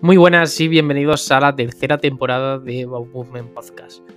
Muy 0.00 0.16
buenas 0.16 0.60
y 0.60 0.68
bienvenidos 0.68 1.28
a 1.32 1.40
la 1.40 1.56
tercera 1.56 1.98
temporada 1.98 2.60
de 2.60 2.84
Bob 2.84 3.08
Movement 3.12 3.52
Podcast. 3.52 4.08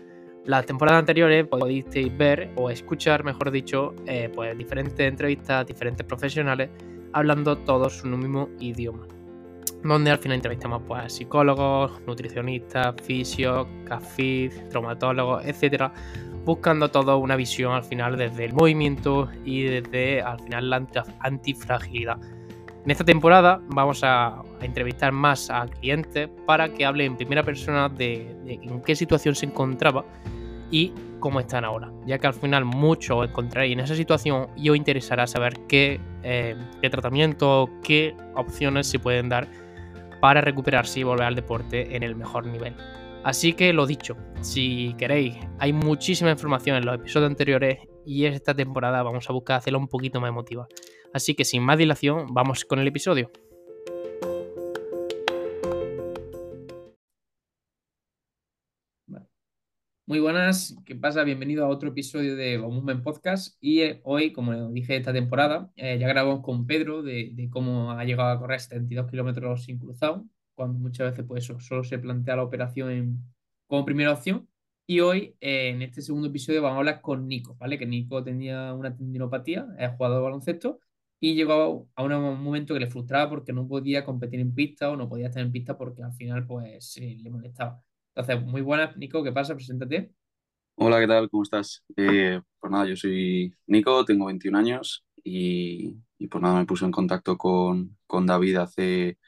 Las 0.45 0.67
temporadas 0.67 0.99
anteriores 0.99 1.47
podisteis 1.47 2.15
ver 2.15 2.51
o 2.55 2.69
escuchar, 2.69 3.23
mejor 3.23 3.49
dicho, 3.49 3.95
eh, 4.05 4.29
pues 4.31 4.55
diferentes 4.55 4.99
entrevistas 4.99 5.65
diferentes 5.65 6.05
profesionales 6.05 6.69
hablando 7.13 7.57
todos 7.57 8.03
un 8.03 8.19
mismo 8.19 8.49
idioma. 8.59 9.07
Donde 9.83 10.11
al 10.11 10.19
final 10.19 10.35
entrevistamos 10.35 10.83
pues, 10.87 11.01
a 11.01 11.09
psicólogos, 11.09 11.99
nutricionistas, 12.05 12.93
fisios, 13.03 13.65
cafés, 13.85 14.69
traumatólogos, 14.69 15.43
etcétera, 15.45 15.91
buscando 16.45 16.91
todo 16.91 17.17
una 17.17 17.35
visión 17.35 17.73
al 17.73 17.83
final 17.83 18.17
desde 18.17 18.45
el 18.45 18.53
movimiento 18.53 19.31
y 19.43 19.63
desde 19.63 20.21
al 20.21 20.39
final 20.41 20.69
la 20.69 20.85
antifragilidad 21.21 22.19
en 22.83 22.91
esta 22.91 23.03
temporada 23.03 23.61
vamos 23.67 24.01
a, 24.03 24.41
entrevistar 24.61 25.11
más 25.11 25.49
a 25.49 25.65
clientes 25.65 26.29
para 26.45 26.73
que 26.73 26.85
hablen 26.85 27.11
en 27.11 27.17
primera 27.17 27.43
persona 27.43 27.89
de, 27.89 28.35
en 28.45 28.81
qué 28.81 28.95
situación 28.95 29.35
se 29.35 29.45
encontraba 29.45 30.05
y 30.69 30.93
cómo 31.19 31.39
están 31.39 31.65
ahora, 31.65 31.91
ya 32.05 32.17
que 32.17 32.27
al 32.27 32.33
final 32.33 32.65
mucho 32.65 33.23
encontraréis 33.23 33.73
en 33.73 33.81
esa 33.81 33.95
situación 33.95 34.47
y 34.55 34.69
os 34.69 34.77
interesará 34.77 35.27
saber 35.27 35.53
qué, 35.67 35.99
eh, 36.23 36.55
qué 36.81 36.89
tratamiento, 36.89 37.69
qué 37.83 38.15
opciones 38.35 38.87
se 38.87 38.99
pueden 38.99 39.29
dar 39.29 39.47
para 40.19 40.41
recuperarse 40.41 40.99
y 40.99 41.03
volver 41.03 41.25
al 41.25 41.35
deporte 41.35 41.95
en 41.95 42.03
el 42.03 42.15
mejor 42.15 42.45
nivel. 42.45 42.75
Así 43.23 43.53
que 43.53 43.73
lo 43.73 43.85
dicho, 43.85 44.15
si 44.41 44.95
queréis, 44.97 45.35
hay 45.59 45.73
muchísima 45.73 46.31
información 46.31 46.77
en 46.77 46.85
los 46.85 46.95
episodios 46.95 47.29
anteriores 47.29 47.79
y 48.05 48.25
esta 48.25 48.55
temporada 48.55 49.03
vamos 49.03 49.29
a 49.29 49.33
buscar 49.33 49.57
hacerla 49.57 49.77
un 49.77 49.87
poquito 49.87 50.19
más 50.19 50.29
emotiva. 50.29 50.67
Así 51.13 51.35
que 51.35 51.45
sin 51.45 51.63
más 51.63 51.77
dilación, 51.77 52.27
vamos 52.33 52.63
con 52.63 52.79
el 52.79 52.87
episodio. 52.87 53.31
Muy 60.05 60.19
buenas, 60.19 60.75
¿qué 60.85 60.95
pasa? 60.95 61.23
Bienvenido 61.23 61.63
a 61.63 61.69
otro 61.69 61.89
episodio 61.89 62.35
de 62.35 62.57
Movement 62.57 63.03
Podcast. 63.03 63.57
Y 63.61 63.81
eh, 63.81 64.01
hoy, 64.03 64.33
como 64.33 64.69
dije 64.71 64.97
esta 64.97 65.13
temporada, 65.13 65.71
eh, 65.77 65.97
ya 65.99 66.07
grabamos 66.07 66.43
con 66.43 66.65
Pedro 66.67 67.01
de, 67.01 67.47
cómo 67.49 67.91
ha 67.91 68.03
llegado 68.03 68.29
a 68.31 68.39
correr 68.39 68.59
72 68.59 69.09
kilómetros 69.09 69.63
sin 69.63 69.79
cruzado, 69.79 70.25
cuando 70.53 70.79
muchas 70.79 71.11
veces 71.11 71.25
pues, 71.25 71.45
solo 71.45 71.83
se 71.83 71.97
plantea 71.97 72.35
la 72.35 72.43
operación 72.43 73.23
como 73.67 73.85
primera 73.85 74.11
opción. 74.11 74.49
Y 74.85 74.99
hoy, 74.99 75.35
eh, 75.39 75.69
en 75.69 75.81
este 75.81 76.01
segundo 76.01 76.27
episodio, 76.27 76.61
vamos 76.61 76.75
a 76.75 76.79
hablar 76.79 77.01
con 77.01 77.27
Nico, 77.27 77.55
¿vale? 77.57 77.77
Que 77.77 77.85
Nico 77.85 78.21
tenía 78.21 78.73
una 78.73 78.93
tendinopatía, 78.93 79.67
es 79.79 79.91
jugador 79.91 80.17
de 80.17 80.23
baloncesto, 80.23 80.79
y 81.23 81.35
llegó 81.35 81.87
a 81.95 82.03
un 82.03 82.43
momento 82.43 82.73
que 82.73 82.79
le 82.79 82.87
frustraba 82.87 83.29
porque 83.29 83.53
no 83.53 83.67
podía 83.67 84.03
competir 84.03 84.39
en 84.39 84.55
pista 84.55 84.89
o 84.89 84.95
no 84.97 85.07
podía 85.07 85.27
estar 85.27 85.43
en 85.43 85.51
pista 85.51 85.77
porque 85.77 86.01
al 86.01 86.13
final 86.13 86.47
pues 86.47 86.97
le 86.99 87.29
molestaba. 87.29 87.79
Entonces, 88.15 88.43
muy 88.43 88.61
buenas, 88.61 88.97
Nico, 88.97 89.23
¿qué 89.23 89.31
pasa? 89.31 89.53
Preséntate. 89.53 90.11
Hola, 90.75 90.99
¿qué 90.99 91.07
tal? 91.07 91.29
¿Cómo 91.29 91.43
estás? 91.43 91.83
Eh, 91.95 92.41
pues 92.59 92.71
nada, 92.71 92.87
yo 92.87 92.95
soy 92.95 93.53
Nico, 93.67 94.03
tengo 94.03 94.25
21 94.25 94.55
años 94.55 95.05
y, 95.23 95.95
pues 96.27 96.41
nada, 96.41 96.57
me 96.57 96.65
puse 96.65 96.85
en 96.85 96.91
contacto 96.91 97.37
con, 97.37 97.95
con 98.07 98.25
David 98.25 98.55
hace 98.55 99.19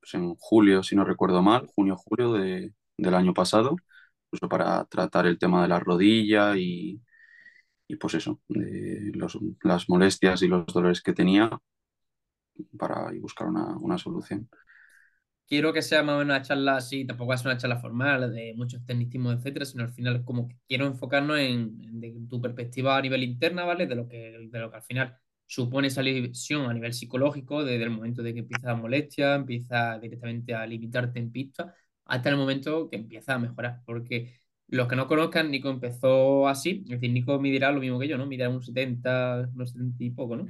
pues 0.00 0.14
en 0.14 0.34
julio, 0.36 0.82
si 0.82 0.96
no 0.96 1.04
recuerdo 1.04 1.42
mal, 1.42 1.66
junio-julio 1.66 2.32
de, 2.32 2.72
del 2.96 3.14
año 3.14 3.34
pasado, 3.34 3.76
pues 4.30 4.40
para 4.48 4.86
tratar 4.86 5.26
el 5.26 5.38
tema 5.38 5.60
de 5.62 5.68
la 5.68 5.80
rodilla 5.80 6.56
y, 6.56 7.02
y 7.88 7.96
pues 7.96 8.14
eso, 8.14 8.40
de 8.48 9.12
las 9.62 9.88
molestias 9.88 10.42
y 10.42 10.48
los 10.48 10.66
dolores 10.66 11.02
que 11.02 11.12
tenía 11.12 11.50
para 12.78 13.12
buscar 13.20 13.48
una, 13.48 13.98
solución. 13.98 14.48
Quiero 15.46 15.72
que 15.72 15.82
sea 15.82 16.02
más 16.02 16.16
o 16.16 16.18
menos 16.18 16.34
una 16.34 16.42
charla 16.42 16.76
así, 16.76 17.06
tampoco 17.06 17.32
es 17.32 17.44
una 17.44 17.56
charla 17.56 17.78
formal 17.78 18.34
de 18.34 18.54
muchos 18.56 18.84
tecnicismos, 18.84 19.36
etcétera, 19.36 19.64
sino 19.64 19.84
al 19.84 19.92
final 19.92 20.24
como 20.24 20.48
que 20.48 20.56
quiero 20.66 20.86
enfocarnos 20.86 21.38
en, 21.38 22.28
tu 22.28 22.40
perspectiva 22.40 22.96
a 22.96 23.02
nivel 23.02 23.22
interna, 23.22 23.64
¿vale? 23.64 23.86
De 23.86 23.94
lo 23.94 24.08
que, 24.08 24.48
de 24.50 24.58
lo 24.58 24.70
que 24.70 24.76
al 24.76 24.82
final 24.82 25.16
supone 25.46 25.88
esa 25.88 26.02
lesión 26.02 26.68
a 26.68 26.74
nivel 26.74 26.92
psicológico, 26.92 27.64
desde 27.64 27.84
el 27.84 27.90
momento 27.90 28.22
de 28.22 28.34
que 28.34 28.40
empieza 28.40 28.68
la 28.68 28.74
molestia, 28.74 29.34
empieza 29.36 29.98
directamente 30.00 30.54
a 30.54 30.66
limitarte 30.66 31.20
en 31.20 31.30
pista, 31.30 31.74
hasta 32.04 32.28
el 32.28 32.36
momento 32.36 32.88
que 32.90 32.96
empieza 32.96 33.34
a 33.34 33.38
mejorar. 33.38 33.82
Porque 33.86 34.40
los 34.68 34.88
que 34.88 34.96
no 34.96 35.06
conozcan, 35.06 35.50
Nico 35.50 35.70
empezó 35.70 36.48
así, 36.48 36.82
es 36.84 37.00
decir, 37.00 37.10
Nico 37.10 37.38
medirá 37.40 37.70
lo 37.70 37.80
mismo 37.80 37.98
que 37.98 38.08
yo, 38.08 38.18
¿no? 38.18 38.26
Midirá 38.26 38.48
un 38.48 38.62
70, 38.62 39.50
unos 39.54 39.70
70 39.70 40.04
y 40.04 40.10
poco, 40.10 40.36
¿no? 40.36 40.46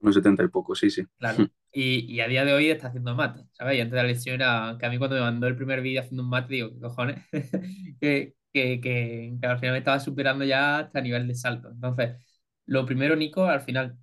Unos 0.00 0.14
70 0.14 0.44
y 0.44 0.48
poco, 0.48 0.74
sí, 0.74 0.90
sí. 0.90 1.04
Claro. 1.18 1.46
Y, 1.78 2.10
y, 2.10 2.20
a 2.20 2.26
día 2.26 2.46
de 2.46 2.54
hoy 2.54 2.70
está 2.70 2.88
haciendo 2.88 3.14
mate, 3.14 3.44
¿sabes? 3.52 3.76
Y 3.76 3.82
antes 3.82 3.92
de 3.92 3.96
la 3.98 4.08
lesión 4.08 4.36
era 4.36 4.78
que 4.80 4.86
a 4.86 4.88
mí 4.88 4.96
cuando 4.96 5.16
me 5.16 5.20
mandó 5.20 5.46
el 5.46 5.56
primer 5.56 5.82
vídeo 5.82 6.00
haciendo 6.00 6.22
un 6.22 6.30
mate, 6.30 6.54
digo, 6.54 6.70
¿qué 6.70 6.80
cojones? 6.80 7.22
que, 8.00 8.34
que, 8.50 8.80
que, 8.80 9.36
que, 9.38 9.46
al 9.46 9.58
final 9.58 9.72
me 9.72 9.78
estaba 9.78 10.00
superando 10.00 10.42
ya 10.46 10.78
hasta 10.78 11.02
nivel 11.02 11.28
de 11.28 11.34
salto. 11.34 11.68
Entonces, 11.70 12.16
lo 12.64 12.86
primero, 12.86 13.14
Nico, 13.14 13.44
al 13.44 13.60
final, 13.60 13.98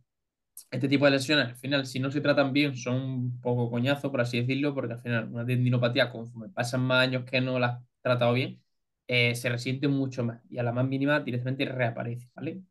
este 0.71 0.87
tipo 0.87 1.05
de 1.05 1.11
lesiones, 1.11 1.47
al 1.47 1.55
final, 1.55 1.85
si 1.87 1.99
no 1.99 2.11
se 2.11 2.21
tratan 2.21 2.53
bien, 2.53 2.75
son 2.77 3.01
un 3.01 3.41
poco 3.41 3.71
coñazo, 3.71 4.11
por 4.11 4.21
así 4.21 4.39
decirlo, 4.39 4.73
porque 4.75 4.93
al 4.93 5.01
final 5.01 5.29
una 5.31 5.45
tendinopatía, 5.45 6.11
conforme 6.11 6.49
pasan 6.49 6.81
más 6.81 7.03
años 7.07 7.25
que 7.25 7.41
no 7.41 7.59
la 7.59 7.67
has 7.67 7.83
tratado 8.01 8.33
bien, 8.33 8.61
eh, 9.07 9.35
se 9.35 9.49
resiente 9.49 9.87
mucho 9.87 10.23
más 10.23 10.41
y 10.49 10.57
a 10.59 10.63
la 10.63 10.71
más 10.71 10.87
mínima 10.87 11.19
directamente 11.21 11.65
reaparece, 11.65 12.29
¿vale? 12.35 12.63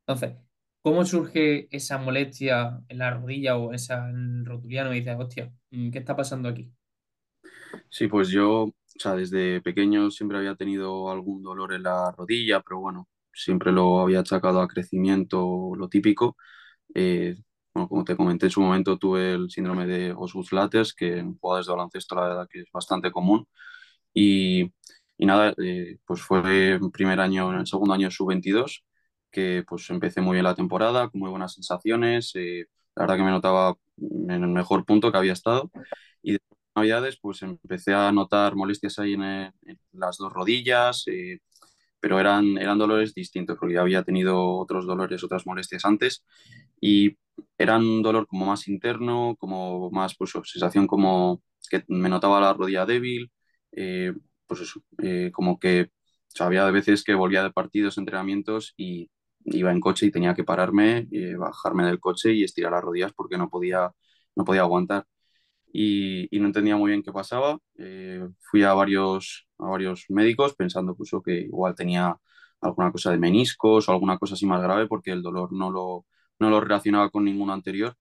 Entonces, 0.00 0.36
¿cómo 0.82 1.04
surge 1.04 1.68
esa 1.76 1.98
molestia 1.98 2.80
en 2.88 2.98
la 2.98 3.10
rodilla 3.12 3.56
o 3.58 3.72
esa 3.72 4.08
en 4.10 4.40
el 4.40 4.46
rotuliano 4.46 4.92
y 4.94 5.00
dices, 5.00 5.16
hostia, 5.18 5.52
mm, 5.70 5.90
¿qué 5.90 5.98
está 5.98 6.16
pasando 6.16 6.48
aquí? 6.48 6.72
Sí, 7.90 8.08
pues 8.08 8.28
yo, 8.30 8.64
o 8.64 8.74
sea, 8.98 9.14
desde 9.14 9.60
pequeño 9.62 10.10
siempre 10.10 10.38
había 10.38 10.54
tenido 10.56 11.10
algún 11.10 11.42
dolor 11.42 11.72
en 11.72 11.82
la 11.84 12.12
rodilla, 12.12 12.60
pero 12.60 12.80
bueno, 12.80 13.08
siempre 13.32 13.72
lo 13.72 14.00
había 14.00 14.20
achacado 14.20 14.60
a 14.60 14.68
crecimiento, 14.68 15.72
lo 15.76 15.88
típico. 15.88 16.36
Eh, 16.94 17.36
bueno, 17.74 17.88
como 17.88 18.04
te 18.04 18.16
comenté 18.16 18.46
en 18.48 18.50
su 18.52 18.60
momento, 18.62 18.98
tuve 18.98 19.34
el 19.34 19.50
síndrome 19.50 19.86
de 19.86 20.12
Osgood 20.12 20.48
Lattes, 20.52 20.94
que 20.94 21.18
en 21.18 21.38
jugadores 21.38 21.66
de 21.68 21.72
baloncesto 21.74 22.14
la 22.16 22.22
verdad 22.28 22.48
que 22.50 22.60
es 22.62 22.66
bastante 22.72 23.12
común. 23.12 23.46
Y 24.14 24.72
y 25.16 25.26
nada, 25.26 25.54
eh, 25.62 25.98
pues 26.04 26.22
fue 26.22 26.72
el 26.72 26.90
primer 26.90 27.20
año, 27.20 27.52
en 27.52 27.60
el 27.60 27.66
segundo 27.66 27.94
año 27.94 28.10
sub-22, 28.10 28.84
que 29.30 29.64
pues 29.66 29.88
empecé 29.90 30.20
muy 30.20 30.34
bien 30.34 30.44
la 30.44 30.54
temporada, 30.54 31.08
con 31.08 31.20
muy 31.20 31.30
buenas 31.30 31.54
sensaciones. 31.54 32.32
Eh, 32.34 32.66
la 32.96 33.02
verdad 33.04 33.16
que 33.16 33.22
me 33.24 33.30
notaba 33.30 33.74
en 33.98 34.30
el 34.30 34.48
mejor 34.48 34.84
punto 34.84 35.12
que 35.12 35.18
había 35.18 35.32
estado. 35.32 35.70
Y 36.22 36.32
de 36.34 36.40
Navidades, 36.76 37.18
pues 37.20 37.42
empecé 37.42 37.94
a 37.94 38.12
notar 38.12 38.56
molestias 38.56 38.98
ahí 38.98 39.14
en, 39.14 39.52
las 39.92 40.18
dos 40.18 40.32
rodillas, 40.32 41.04
eh, 41.08 41.40
pero 42.00 42.20
eran, 42.20 42.58
eran 42.58 42.78
dolores 42.78 43.14
distintos, 43.14 43.56
porque 43.58 43.74
ya 43.74 43.82
había 43.82 44.02
tenido 44.04 44.56
otros 44.58 44.86
dolores, 44.86 45.24
otras 45.24 45.46
molestias 45.46 45.84
antes. 45.84 46.24
Y 46.80 47.16
eran 47.58 47.82
un 47.82 48.02
dolor 48.02 48.26
como 48.26 48.46
más 48.46 48.68
interno, 48.68 49.36
como 49.38 49.90
más, 49.90 50.16
pues, 50.16 50.32
sensación 50.44 50.86
como 50.86 51.42
que 51.70 51.84
me 51.88 52.08
notaba 52.08 52.40
la 52.40 52.52
rodilla 52.54 52.86
débil 52.86 53.30
pues 54.46 54.60
eso, 54.60 54.80
eh, 55.02 55.30
como 55.32 55.58
que 55.58 55.90
sabía 56.28 56.64
de 56.66 56.72
veces 56.72 57.04
que 57.04 57.14
volvía 57.14 57.42
de 57.42 57.52
partidos, 57.52 57.98
entrenamientos 57.98 58.74
y 58.76 59.10
iba 59.46 59.70
en 59.72 59.80
coche 59.80 60.06
y 60.06 60.10
tenía 60.10 60.34
que 60.34 60.44
pararme, 60.44 61.08
eh, 61.12 61.36
bajarme 61.36 61.84
del 61.86 62.00
coche 62.00 62.32
y 62.32 62.44
estirar 62.44 62.72
las 62.72 62.82
rodillas 62.82 63.12
porque 63.14 63.38
no 63.38 63.48
podía, 63.50 63.92
no 64.36 64.44
podía 64.44 64.62
aguantar. 64.62 65.06
Y, 65.72 66.28
no 66.40 66.46
entendía 66.46 66.76
muy 66.76 66.90
bien 66.90 67.02
qué 67.02 67.12
pasaba. 67.12 67.58
Eh, 67.78 68.26
fui 68.40 68.62
a 68.62 68.74
varios, 68.74 69.48
a 69.58 69.66
varios 69.66 70.06
médicos 70.08 70.54
pensando 70.54 70.94
pues, 70.96 71.10
que 71.24 71.42
igual 71.42 71.74
tenía 71.74 72.16
alguna 72.60 72.92
cosa 72.92 73.10
de 73.10 73.18
meniscos 73.18 73.88
o 73.88 73.92
alguna 73.92 74.18
cosa 74.18 74.34
así 74.34 74.46
más 74.46 74.62
grave 74.62 74.86
porque 74.88 75.10
el 75.12 75.22
dolor 75.22 75.52
no 75.52 75.70
lo, 75.70 76.06
no 76.38 76.50
lo 76.50 76.60
relacionaba 76.60 77.10
con 77.10 77.24
ninguno 77.24 77.52
anterior. 77.52 77.96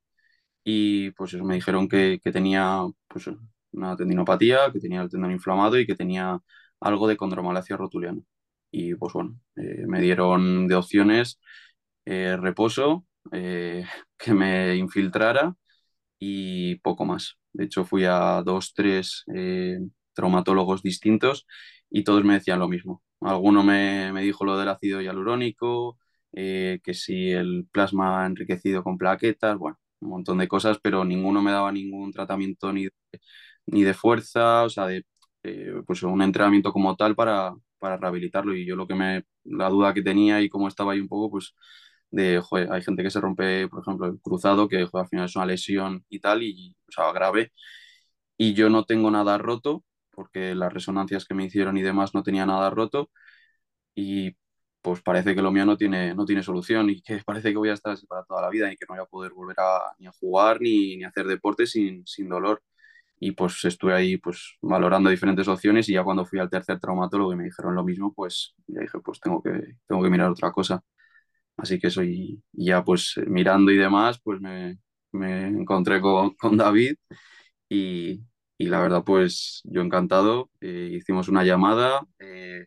Y 0.64 1.12
pues 1.12 1.34
eso, 1.34 1.44
me 1.46 1.56
dijeron 1.56 1.90
que, 1.90 2.20
que 2.24 2.32
tenía 2.32 2.82
pues, 3.08 3.30
una 3.74 3.96
tendinopatía, 3.96 4.72
que 4.72 4.80
tenía 4.80 5.02
el 5.02 5.10
tendón 5.10 5.32
inflamado 5.32 5.80
y 5.80 5.86
que 5.88 5.96
tenía 5.96 6.40
algo 6.80 7.08
de 7.08 7.18
condromalacia 7.18 7.78
rotuliana. 7.78 8.22
Y 8.72 8.96
pues 8.96 9.14
bueno, 9.14 9.40
eh, 9.56 9.86
me 9.88 10.02
dieron 10.02 10.68
de 10.68 10.76
opciones 10.76 11.40
eh, 12.06 12.38
reposo, 12.40 13.06
eh, 13.32 13.86
que 14.18 14.34
me 14.34 14.76
infiltrara 14.76 15.56
y 16.20 16.76
poco 16.78 17.06
más. 17.06 17.38
De 17.54 17.66
hecho, 17.66 17.86
fui 17.86 18.06
a 18.06 18.42
dos, 18.44 18.74
tres 18.74 19.26
traumatólogos 20.14 20.84
distintos 20.84 21.48
y 21.90 22.04
todos 22.04 22.24
me 22.24 22.36
decían 22.36 22.60
lo 22.60 22.68
mismo. 22.70 23.04
Alguno 23.22 23.64
me, 23.64 24.12
me 24.14 24.22
dijo 24.24 24.46
lo 24.46 24.58
del 24.58 24.70
ácido 24.70 25.02
hialurónico, 25.02 25.98
que 26.32 26.82
si 26.94 27.32
el 27.32 27.68
plasma 27.72 28.26
enriquecido 28.26 28.84
con 28.84 28.98
plaquetas, 28.98 29.58
bueno, 29.58 29.80
un 30.02 30.10
montón 30.10 30.38
de 30.40 30.48
cosas, 30.48 30.80
pero 30.82 31.06
ninguno 31.06 31.42
me 31.42 31.52
daba 31.52 31.72
ningún 31.72 32.12
tratamiento 32.12 32.74
ni 32.74 32.86
de 32.86 32.92
ni 33.68 33.84
de 33.84 33.94
fuerza, 33.94 34.64
o 34.64 34.70
sea, 34.70 34.88
de 34.88 35.04
pues 35.86 36.04
un 36.04 36.22
entrenamiento 36.22 36.72
como 36.72 36.96
tal 36.96 37.16
para, 37.16 37.54
para 37.80 37.98
rehabilitarlo. 37.98 38.56
Y 38.56 38.66
yo 38.66 38.76
lo 38.76 38.88
que 38.88 38.96
me, 38.96 39.24
la 39.44 39.70
duda 39.70 39.94
que 39.94 40.02
tenía 40.02 40.42
y 40.42 40.50
cómo 40.50 40.68
estaba 40.68 40.94
ahí 40.94 41.00
un 41.00 41.08
poco, 41.08 41.32
pues 41.32 41.54
de, 42.12 42.40
joder, 42.42 42.72
hay 42.72 42.82
gente 42.84 43.04
que 43.04 43.10
se 43.12 43.20
rompe, 43.22 43.68
por 43.70 43.82
ejemplo, 43.82 44.08
el 44.08 44.20
cruzado, 44.22 44.68
que 44.70 44.88
al 44.94 45.08
final 45.08 45.26
es 45.26 45.36
una 45.36 45.46
lesión 45.48 46.06
y 46.10 46.20
tal, 46.20 46.44
y, 46.44 46.76
o 46.88 46.92
sea, 46.92 47.12
grave, 47.12 47.52
y 48.38 48.54
yo 48.54 48.70
no 48.70 48.86
tengo 48.86 49.12
nada 49.12 49.38
roto, 49.38 49.84
porque 50.12 50.56
las 50.56 50.74
resonancias 50.74 51.26
que 51.26 51.34
me 51.36 51.46
hicieron 51.46 51.78
y 51.78 51.82
demás 51.84 52.14
no 52.16 52.24
tenía 52.24 52.46
nada 52.46 52.70
roto, 52.70 53.12
y 53.96 54.36
pues 54.82 55.02
parece 55.02 55.36
que 55.36 55.42
lo 55.42 55.52
mío 55.52 55.66
no 55.66 55.78
tiene, 55.78 56.14
no 56.16 56.26
tiene 56.26 56.44
solución 56.44 56.90
y 56.90 57.02
que 57.02 57.20
parece 57.26 57.52
que 57.52 57.58
voy 57.58 57.70
a 57.70 57.74
estar 57.74 57.94
así 57.94 58.06
para 58.08 58.24
toda 58.26 58.42
la 58.42 58.50
vida 58.50 58.72
y 58.72 58.78
que 58.78 58.86
no 58.90 58.96
voy 58.96 59.04
a 59.04 59.08
poder 59.08 59.34
volver 59.34 59.58
a, 59.60 59.82
ni 60.00 60.08
a 60.08 60.12
jugar 60.14 60.62
ni, 60.62 60.98
ni 60.98 61.04
hacer 61.06 61.28
deporte 61.28 61.68
sin, 61.68 62.06
sin 62.08 62.30
dolor. 62.30 62.62
Y 63.24 63.32
pues 63.34 63.64
estuve 63.66 63.94
ahí 63.94 64.18
pues 64.18 64.58
valorando 64.62 65.10
diferentes 65.10 65.48
opciones 65.48 65.88
y 65.90 65.94
ya 65.94 66.04
cuando 66.04 66.26
fui 66.26 66.40
al 66.40 66.50
tercer 66.50 66.80
traumatólogo 66.80 67.34
y 67.34 67.38
me 67.38 67.46
dijeron 67.46 67.76
lo 67.76 67.84
mismo, 67.84 68.14
pues 68.14 68.54
ya 68.68 68.82
dije, 68.82 69.00
pues 69.04 69.20
tengo 69.22 69.42
que, 69.42 69.52
tengo 69.88 70.04
que 70.04 70.10
mirar 70.10 70.30
otra 70.32 70.52
cosa. 70.52 70.84
Así 71.58 71.80
que 71.80 71.88
eso 71.88 72.04
y, 72.04 72.44
y 72.54 72.68
ya 72.68 72.84
pues 72.84 73.16
mirando 73.28 73.72
y 73.72 73.78
demás, 73.78 74.20
pues 74.24 74.42
me, 74.42 74.80
me 75.12 75.48
encontré 75.48 76.02
con, 76.02 76.32
con 76.36 76.58
David 76.58 76.96
y, 77.70 78.22
y, 78.58 78.66
la 78.68 78.82
verdad 78.82 79.04
pues 79.06 79.62
yo 79.66 79.82
encantado. 79.82 80.50
Eh, 80.62 80.92
hicimos 80.94 81.30
una 81.30 81.44
llamada. 81.44 82.02
Eh, 82.20 82.66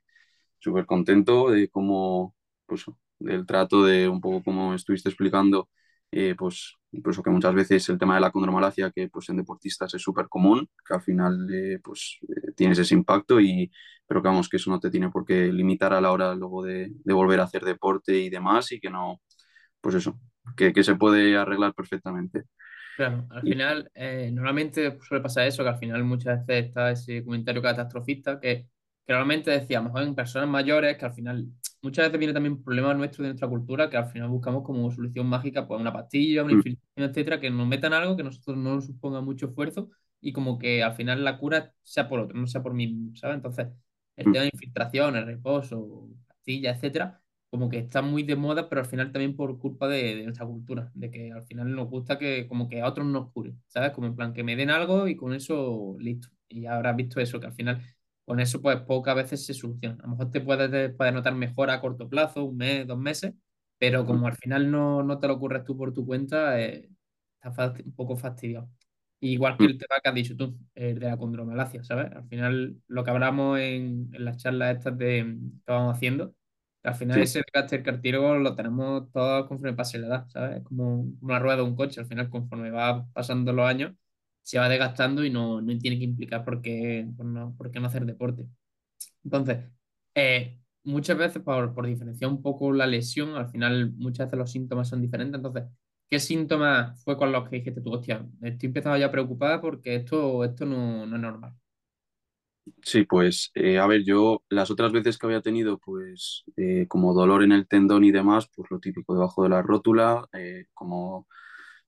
súper 0.59 0.87
contento 0.87 1.51
de 1.51 1.69
cómo, 1.69 2.35
pues, 2.67 2.85
del 3.19 3.47
trato 3.47 3.85
de 3.85 4.09
un 4.09 4.21
poco 4.21 4.43
como 4.45 4.75
estuviste 4.75 5.09
explicando, 5.09 5.69
eh, 6.13 6.35
pues, 6.39 6.75
incluso 6.97 7.23
que 7.23 7.31
muchas 7.31 7.55
veces 7.55 7.89
el 7.89 7.99
tema 7.99 8.15
de 8.15 8.21
la 8.21 8.31
condromalacia, 8.31 8.91
que 8.91 9.09
pues 9.09 9.29
en 9.29 9.37
deportistas 9.37 9.95
es 9.95 10.03
súper 10.03 10.29
común, 10.29 10.69
que 10.87 10.95
al 10.95 11.03
final 11.03 11.49
eh, 11.53 11.79
pues 11.83 12.19
eh, 12.29 12.53
tienes 12.57 12.79
ese 12.79 12.95
impacto 12.95 13.41
y, 13.41 13.71
pero 14.07 14.23
que 14.23 14.29
vamos, 14.29 14.49
que 14.49 14.57
eso 14.57 14.71
no 14.71 14.81
te 14.81 14.91
tiene 14.91 15.11
por 15.11 15.25
qué 15.25 15.53
limitar 15.53 15.93
a 15.93 16.01
la 16.01 16.13
hora 16.13 16.35
luego 16.35 16.63
de, 16.65 16.91
de 16.93 17.15
volver 17.15 17.41
a 17.41 17.45
hacer 17.45 17.65
deporte 17.65 18.17
y 18.19 18.31
demás 18.31 18.73
y 18.73 18.81
que 18.81 18.91
no, 18.91 19.21
pues 19.81 19.97
eso, 19.97 20.19
que, 20.57 20.73
que 20.73 20.85
se 20.85 20.97
puede 20.97 21.37
arreglar 21.37 21.75
perfectamente. 21.75 22.45
Claro, 22.97 23.27
al 23.31 23.43
final, 23.43 23.91
eh, 23.95 24.31
normalmente 24.33 24.99
suele 25.03 25.23
pasar 25.23 25.47
eso, 25.47 25.63
que 25.63 25.69
al 25.69 25.79
final 25.79 26.03
muchas 26.05 26.47
veces 26.47 26.67
está 26.69 26.91
ese 26.91 27.25
comentario 27.25 27.63
catastrofista 27.63 28.41
que 28.41 28.67
que 29.07 29.13
normalmente 29.13 29.53
decíamos 29.53 29.93
en 30.01 30.15
personas 30.15 30.49
mayores, 30.49 30.99
que 30.99 31.05
al 31.05 31.15
final 31.15 31.47
muchas 31.87 32.07
veces 32.07 32.19
viene 32.19 32.35
también 32.35 32.55
un 32.55 32.65
problema 32.65 32.93
nuestro 32.95 33.23
de 33.23 33.29
nuestra 33.31 33.49
cultura, 33.49 33.89
que 33.89 33.97
al 33.97 34.11
final 34.11 34.29
buscamos 34.29 34.65
como 34.65 34.91
solución 34.91 35.27
mágica, 35.29 35.69
pues 35.69 35.81
una 35.81 35.93
pastilla, 35.93 36.43
una 36.43 36.55
mm. 36.55 36.57
infiltración, 36.57 37.11
etcétera, 37.11 37.41
que 37.41 37.51
nos 37.51 37.67
metan 37.69 37.93
algo 37.93 38.17
que 38.17 38.25
nosotros 38.25 38.57
no 38.57 38.75
nos 38.75 38.87
suponga 38.87 39.21
mucho 39.21 39.47
esfuerzo 39.47 39.91
y 40.21 40.33
como 40.33 40.59
que 40.59 40.83
al 40.83 40.95
final 40.97 41.23
la 41.25 41.39
cura 41.39 41.73
sea 41.85 42.09
por 42.09 42.19
otro, 42.21 42.37
no 42.39 42.47
sea 42.49 42.63
por 42.63 42.75
mí 42.75 42.89
mismo, 42.89 43.15
¿sabes? 43.15 43.37
Entonces, 43.37 43.69
el 44.17 44.29
mm. 44.29 44.33
tema 44.33 44.43
de 44.43 44.51
infiltración, 44.53 45.17
el 45.17 45.27
reposo, 45.27 46.09
pastillas, 46.27 46.77
etcétera, 46.77 47.23
como 47.51 47.69
que 47.69 47.79
está 47.79 48.03
muy 48.03 48.25
de 48.25 48.35
moda, 48.35 48.69
pero 48.69 48.81
al 48.81 48.89
final 48.89 49.13
también 49.13 49.37
por 49.37 49.57
culpa 49.59 49.87
de, 49.87 50.17
de, 50.17 50.25
nuestra 50.25 50.45
cultura, 50.47 50.91
de 50.95 51.11
que 51.11 51.31
al 51.33 51.45
final 51.45 51.73
nos 51.73 51.89
gusta 51.89 52.19
que 52.19 52.49
como 52.49 52.69
que 52.69 52.81
a 52.81 52.89
otros 52.89 53.07
nos 53.07 53.31
cure, 53.33 53.55
¿sabes? 53.69 53.93
Como 53.93 54.09
en 54.09 54.17
plan 54.17 54.33
que 54.33 54.43
me 54.43 54.57
den 54.57 54.71
algo 54.71 55.07
y 55.07 55.15
con 55.17 55.35
eso 55.35 55.97
listo. 56.01 56.29
Y 56.49 56.67
habrás 56.67 56.97
visto 56.97 57.21
eso, 57.21 57.41
que 57.41 57.47
al 57.47 57.55
final 57.55 57.83
con 58.27 58.41
eso 58.41 58.61
pues 58.61 58.81
pocas 58.83 59.17
veces 59.17 59.47
se 59.47 59.55
soluciona. 59.55 59.97
A 60.01 60.03
lo 60.03 60.11
mejor 60.11 60.31
te 60.31 60.41
puedes, 60.41 60.95
puedes 60.95 61.15
notar 61.15 61.35
mejor 61.35 61.71
a 61.71 61.81
corto 61.81 62.09
plazo, 62.09 62.45
un 62.45 62.59
mes, 62.59 62.87
dos 62.87 62.99
meses, 62.99 63.33
pero 63.79 64.05
como 64.05 64.27
al 64.27 64.37
final 64.37 64.71
no, 64.71 65.03
no 65.03 65.19
te 65.19 65.29
lo 65.29 65.35
ocurres 65.35 65.65
tú 65.65 65.77
por 65.77 65.95
tu 65.95 66.05
cuenta, 66.05 66.61
eh, 66.61 66.91
estás 67.43 67.81
un 67.81 67.95
poco 67.95 68.17
fastidiado. 68.17 68.69
Igual 69.21 69.57
que 69.57 69.65
el 69.65 69.79
tema 69.79 70.01
que 70.03 70.09
has 70.11 70.15
dicho 70.15 70.37
tú, 70.37 70.59
el 70.75 70.99
de 70.99 71.07
la 71.07 71.17
condromalacia, 71.17 71.83
¿sabes? 71.85 72.13
Al 72.13 72.29
final, 72.29 72.77
lo 72.87 73.03
que 73.05 73.11
hablamos 73.11 73.59
en, 73.59 74.11
en 74.13 74.25
las 74.25 74.37
charlas 74.37 74.77
estas 74.77 74.99
de, 74.99 75.39
que 75.65 75.73
vamos 75.73 75.97
haciendo, 75.97 76.35
al 76.83 76.95
final 76.95 77.21
ese 77.21 77.43
carácter 77.45 77.83
cartílago 77.83 78.37
lo 78.37 78.55
tenemos 78.55 79.11
todos 79.11 79.47
conforme 79.49 79.75
pase 79.75 79.99
la 79.99 80.07
edad, 80.09 80.29
¿sabes? 80.29 80.59
Es 80.59 80.65
como 80.65 81.07
una 81.21 81.39
rueda 81.39 81.57
de 81.57 81.63
un 81.63 81.75
coche, 81.77 82.01
al 82.01 82.07
final 82.07 82.31
conforme 82.31 82.71
va 82.71 83.07
pasando 83.13 83.53
los 83.53 83.67
años, 83.67 83.93
se 84.47 84.61
va 84.61 84.69
desgastando 84.69 85.25
y 85.25 85.31
no, 85.31 85.61
no 85.61 85.77
tiene 85.77 85.99
que 85.99 86.05
implicar 86.05 86.45
por 86.45 86.63
qué, 86.63 87.05
por 87.17 87.27
no, 87.27 87.57
por 87.59 87.75
no 87.75 87.87
hacer 87.89 88.07
deporte. 88.07 88.47
Entonces, 89.25 89.65
eh, 90.15 90.61
muchas 90.85 91.19
veces, 91.19 91.43
por, 91.43 91.75
por, 91.75 91.85
diferenciar 91.87 92.31
un 92.31 92.43
poco 92.43 92.73
la 92.73 92.87
lesión, 92.87 93.35
al 93.35 93.49
final 93.49 93.93
muchas 93.97 94.29
veces 94.29 94.39
los 94.39 94.53
síntomas 94.53 94.89
son 94.89 95.03
diferentes. 95.03 95.37
Entonces, 95.39 95.65
¿qué 96.09 96.21
síntomas 96.21 97.03
fue 97.03 97.17
con 97.17 97.33
los 97.33 97.49
que 97.49 97.57
dijiste 97.57 97.81
tú, 97.81 97.93
hostia, 97.93 98.25
estoy 98.41 98.69
empezando 98.69 98.97
ya 98.99 99.11
preocupada 99.11 99.61
porque 99.61 99.97
esto, 99.97 100.45
esto 100.45 100.65
no, 100.65 101.07
no 101.07 101.17
es 101.17 101.23
normal? 101.23 101.53
Sí, 102.83 103.03
pues 103.03 103.51
eh, 103.55 103.81
a 103.81 103.87
ver, 103.89 104.05
yo 104.05 104.45
las 104.49 104.71
otras 104.71 104.93
veces 104.93 105.19
que 105.19 105.27
había 105.27 105.43
tenido, 105.43 105.79
pues 105.79 106.45
eh, 106.57 106.87
como 106.89 107.15
dolor 107.15 107.43
en 107.43 107.51
el 107.51 107.67
tendón 107.67 108.05
y 108.05 108.13
demás, 108.13 108.49
pues 108.55 108.71
lo 108.71 108.79
típico 108.79 109.13
debajo 109.15 109.43
de 109.43 109.49
la 109.49 109.63
rótula, 109.63 110.29
como 110.73 111.27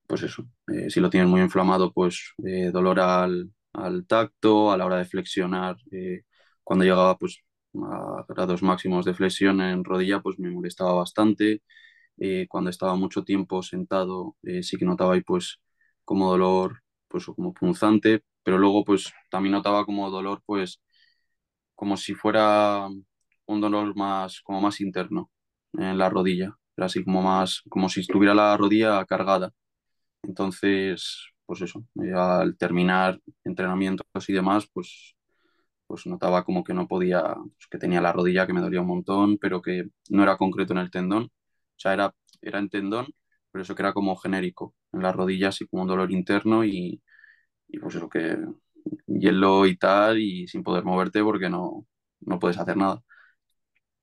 pues 0.08 0.24
eso, 0.24 0.44
eh, 0.68 0.90
si 0.90 1.00
lo 1.00 1.10
tienes 1.10 1.30
muy 1.30 1.42
inflamado, 1.42 1.92
pues 1.92 2.34
eh, 2.46 2.70
dolor 2.72 3.00
al, 3.00 3.52
al, 3.74 4.06
tacto, 4.08 4.72
a 4.72 4.78
la 4.78 4.86
hora 4.86 4.98
de 4.98 5.06
flexionar, 5.06 5.76
eh, 5.92 6.22
cuando 6.64 6.84
llegaba 6.86 7.18
pues 7.18 7.40
a 7.76 8.24
grados 8.28 8.62
máximos 8.64 9.06
de 9.06 9.14
flexión 9.14 9.60
en 9.62 9.84
rodilla, 9.84 10.20
pues 10.22 10.38
me 10.40 10.50
molestaba 10.50 10.94
bastante. 10.94 11.62
cuando 12.48 12.70
estaba 12.70 12.96
mucho 12.96 13.24
tiempo 13.24 13.62
sentado, 13.62 14.36
sí 14.62 14.76
que 14.78 14.84
notaba 14.84 15.14
ahí 15.14 15.22
pues 15.22 15.58
como 16.04 16.30
dolor, 16.30 16.82
pues 17.08 17.26
como 17.26 17.54
punzante, 17.54 18.22
pero 18.42 18.58
luego 18.58 18.84
pues 18.84 19.12
también 19.30 19.52
notaba 19.54 19.84
como 19.86 20.10
dolor 20.10 20.42
pues 20.46 20.80
como 21.74 21.96
si 21.96 22.14
fuera 22.14 22.88
un 23.46 23.60
dolor 23.60 23.94
más, 23.96 24.40
como 24.42 24.60
más 24.60 24.80
interno 24.80 25.30
en 25.74 25.98
la 25.98 26.08
rodilla, 26.10 26.56
así 26.76 27.04
como 27.04 27.22
más, 27.22 27.62
como 27.68 27.88
si 27.88 28.00
estuviera 28.00 28.34
la 28.34 28.56
rodilla 28.56 29.04
cargada. 29.06 29.52
Entonces, 30.22 31.26
pues 31.46 31.62
eso, 31.62 31.84
al 32.16 32.56
terminar 32.58 33.20
entrenamientos 33.44 34.06
y 34.28 34.32
demás, 34.32 34.68
pues, 34.72 35.16
pues 35.86 36.06
notaba 36.06 36.44
como 36.44 36.64
que 36.64 36.74
no 36.74 36.88
podía, 36.88 37.22
pues 37.34 37.66
que 37.70 37.78
tenía 37.78 38.00
la 38.00 38.12
rodilla 38.12 38.46
que 38.46 38.52
me 38.54 38.60
dolía 38.60 38.80
un 38.82 38.88
montón, 38.88 39.38
pero 39.38 39.62
que 39.62 39.88
no 40.10 40.22
era 40.22 40.36
concreto 40.36 40.72
en 40.74 40.80
el 40.80 40.90
tendón. 40.90 41.24
O 41.24 41.30
sea, 41.80 41.94
era, 41.94 42.14
era 42.42 42.58
en 42.58 42.68
tendón, 42.70 43.06
pero 43.50 43.62
eso 43.62 43.74
que 43.74 43.82
era 43.82 43.92
como 43.94 44.16
genérico, 44.16 44.74
en 44.92 45.02
la 45.02 45.12
rodilla 45.12 45.48
así 45.48 45.66
como 45.68 45.82
un 45.82 45.88
dolor 45.88 46.12
interno 46.12 46.64
y, 46.64 47.02
y 47.68 47.78
pues 47.78 47.94
eso 47.96 48.08
que 48.08 48.38
hielo 49.06 49.66
y 49.66 49.76
tal 49.76 50.18
y 50.20 50.48
sin 50.48 50.62
poder 50.62 50.84
moverte 50.84 51.22
porque 51.22 51.50
no, 51.50 51.86
no 52.20 52.38
puedes 52.38 52.58
hacer 52.58 52.76
nada. 52.76 53.02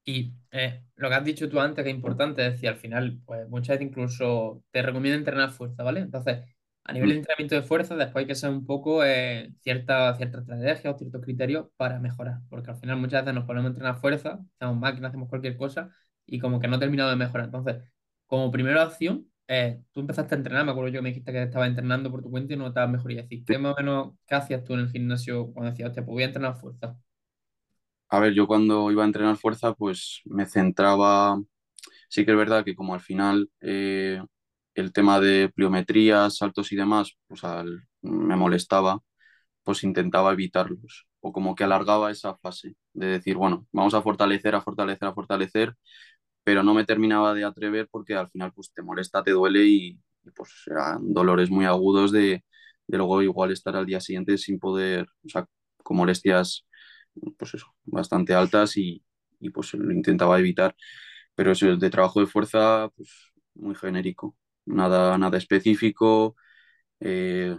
Y 0.06 0.34
eh, 0.52 0.84
lo 0.96 1.10
que 1.10 1.16
has 1.16 1.25
dicho 1.25 1.50
tú 1.50 1.60
antes, 1.60 1.84
que 1.84 1.90
es 1.90 1.96
importante, 1.96 2.46
es 2.46 2.54
decir, 2.54 2.69
al 2.69 2.78
final, 2.78 3.19
pues 3.25 3.48
muchas 3.50 3.75
veces 3.75 3.88
incluso 3.88 4.63
te 4.72 4.81
recomiendo 4.84 5.18
entrenar 5.18 5.52
fuerza, 5.52 5.84
¿vale? 5.84 6.02
Entonces, 6.02 6.46
a 6.84 6.94
nivel 6.94 7.10
de 7.10 7.16
mm. 7.16 7.18
entrenamiento 7.18 7.56
de 7.56 7.62
fuerza, 7.63 7.95
después 7.95 8.24
hay 8.24 8.28
que 8.28 8.35
ser 8.35 8.52
un 8.52 8.66
poco 8.66 9.04
eh, 9.04 9.52
cierta, 9.62 10.16
cierta 10.16 10.40
estrategia 10.40 10.92
o 10.92 10.97
ciertos 10.97 11.21
criterios 11.21 11.68
para 11.76 12.00
mejorar, 12.00 12.42
porque 12.50 12.69
al 12.71 12.78
final 12.78 12.97
muchas 12.97 13.24
veces 13.24 13.33
nos 13.33 13.45
ponemos 13.45 13.69
a 13.69 13.71
entrenar 13.71 14.00
fuerza, 14.00 14.40
hacemos 14.59 14.78
máquinas, 14.80 15.09
hacemos 15.09 15.28
cualquier 15.30 15.57
cosa 15.57 15.90
y 16.26 16.40
como 16.40 16.59
que 16.59 16.68
no 16.68 16.80
terminado 16.80 17.09
de 17.09 17.16
mejorar. 17.16 17.45
Entonces, 17.47 17.83
como 18.28 18.52
primera 18.52 18.85
opción, 18.85 19.28
eh, 19.47 19.81
tú 19.92 20.02
empezaste 20.02 20.35
a 20.35 20.38
entrenar, 20.38 20.66
me 20.66 20.71
acuerdo 20.71 20.90
yo 20.90 21.00
que 21.00 21.04
me 21.04 21.09
dijiste 21.09 21.31
que 21.31 21.44
estabas 21.44 21.69
entrenando 21.69 22.12
por 22.12 22.21
tu 22.21 22.30
cuenta 22.30 22.54
y 22.54 22.57
no 22.57 22.68
estabas 22.68 22.92
mejor 22.92 23.12
y 23.12 23.16
decir, 23.16 23.44
¿qué 23.45 23.57
más 23.57 23.74
o 23.74 23.78
menos 23.78 24.14
qué 24.28 24.35
hacías 24.35 24.64
tú 24.64 24.74
en 24.76 24.81
el 24.81 24.90
gimnasio 24.90 25.52
cuando 25.54 25.71
decías, 25.71 25.90
hostia, 25.90 26.06
pues 26.06 26.14
voy 26.14 26.24
a 26.24 26.28
entrenar 26.28 26.56
fuerza? 26.56 26.95
A 28.16 28.19
ver, 28.19 28.34
yo 28.34 28.48
cuando 28.48 28.92
iba 28.92 29.04
a 29.04 29.06
entrenar 29.07 29.38
fuerza, 29.38 29.74
pues 29.74 30.22
me 30.26 30.45
centraba, 30.45 31.42
sí 32.10 32.26
que 32.26 32.31
es 32.31 32.38
verdad 32.38 32.66
que 32.66 32.76
como 32.76 32.94
al 32.95 33.02
final 33.02 33.50
eh, 33.62 34.22
el 34.76 34.94
tema 34.94 35.19
de 35.22 35.50
pliometría, 35.56 36.30
saltos 36.31 36.72
y 36.74 36.78
demás, 36.78 37.18
pues 37.28 37.42
me 38.02 38.36
molestaba, 38.38 39.02
pues 39.64 39.84
intentaba 39.84 40.34
evitarlos 40.34 41.07
o 41.22 41.34
como 41.34 41.56
que 41.56 41.64
alargaba 41.66 42.12
esa 42.12 42.36
fase 42.38 42.76
de 42.94 43.07
decir, 43.07 43.38
bueno, 43.38 43.68
vamos 43.74 43.94
a 43.95 44.02
fortalecer, 44.04 44.56
a 44.56 44.62
fortalecer, 44.62 45.07
a 45.10 45.14
fortalecer, 45.14 45.76
pero 46.44 46.64
no 46.64 46.74
me 46.74 46.86
terminaba 46.86 47.34
de 47.34 47.44
atrever 47.45 47.88
porque 47.92 48.16
al 48.16 48.30
final 48.30 48.52
pues 48.54 48.72
te 48.74 48.81
molesta, 48.84 49.24
te 49.24 49.31
duele 49.31 49.66
y, 49.66 50.00
y 50.24 50.31
pues 50.31 50.52
eran 50.68 51.14
dolores 51.14 51.50
muy 51.50 51.66
agudos 51.66 52.12
de, 52.12 52.44
de 52.88 52.98
luego 52.98 53.22
igual 53.22 53.52
estar 53.52 53.76
al 53.76 53.86
día 53.86 54.00
siguiente 54.02 54.38
sin 54.38 54.60
poder, 54.60 55.07
o 55.26 55.30
sea, 55.30 55.48
con 55.84 55.98
molestias 55.98 56.66
pues 57.38 57.54
eso, 57.56 57.74
bastante 57.86 58.34
altas 58.34 58.78
y, 58.78 59.04
y 59.40 59.50
pues 59.50 59.74
lo 59.74 59.92
intentaba 59.92 60.40
evitar. 60.40 60.76
Pero 61.36 61.52
eso 61.52 61.76
de 61.78 61.90
trabajo 61.90 62.19
de 62.22 62.28
fuerza, 62.28 62.90
pues 62.95 63.10
muy 63.56 63.76
genérico, 63.76 64.38
nada, 64.66 65.18
nada 65.18 65.38
específico. 65.38 66.36
Eh, 67.00 67.57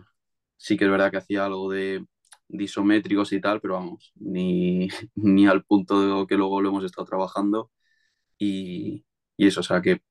sí 0.56 0.76
que 0.76 0.84
es 0.84 0.90
verdad 0.90 1.10
que 1.10 1.18
hacía 1.18 1.46
algo 1.46 1.70
de, 1.70 2.04
de 2.48 2.64
isométricos 2.64 3.32
y 3.32 3.40
tal, 3.40 3.60
pero 3.60 3.74
vamos, 3.74 4.12
ni, 4.16 4.88
ni 5.16 5.46
al 5.46 5.64
punto 5.64 6.20
de 6.22 6.26
que 6.26 6.36
luego 6.36 6.60
lo 6.62 6.70
hemos 6.70 6.84
estado 6.84 7.06
trabajando. 7.06 7.70
Y, 8.38 9.04
y, 9.36 9.46
eso, 9.48 9.60
o 9.60 9.62
sea 9.62 9.82
que 9.82 10.02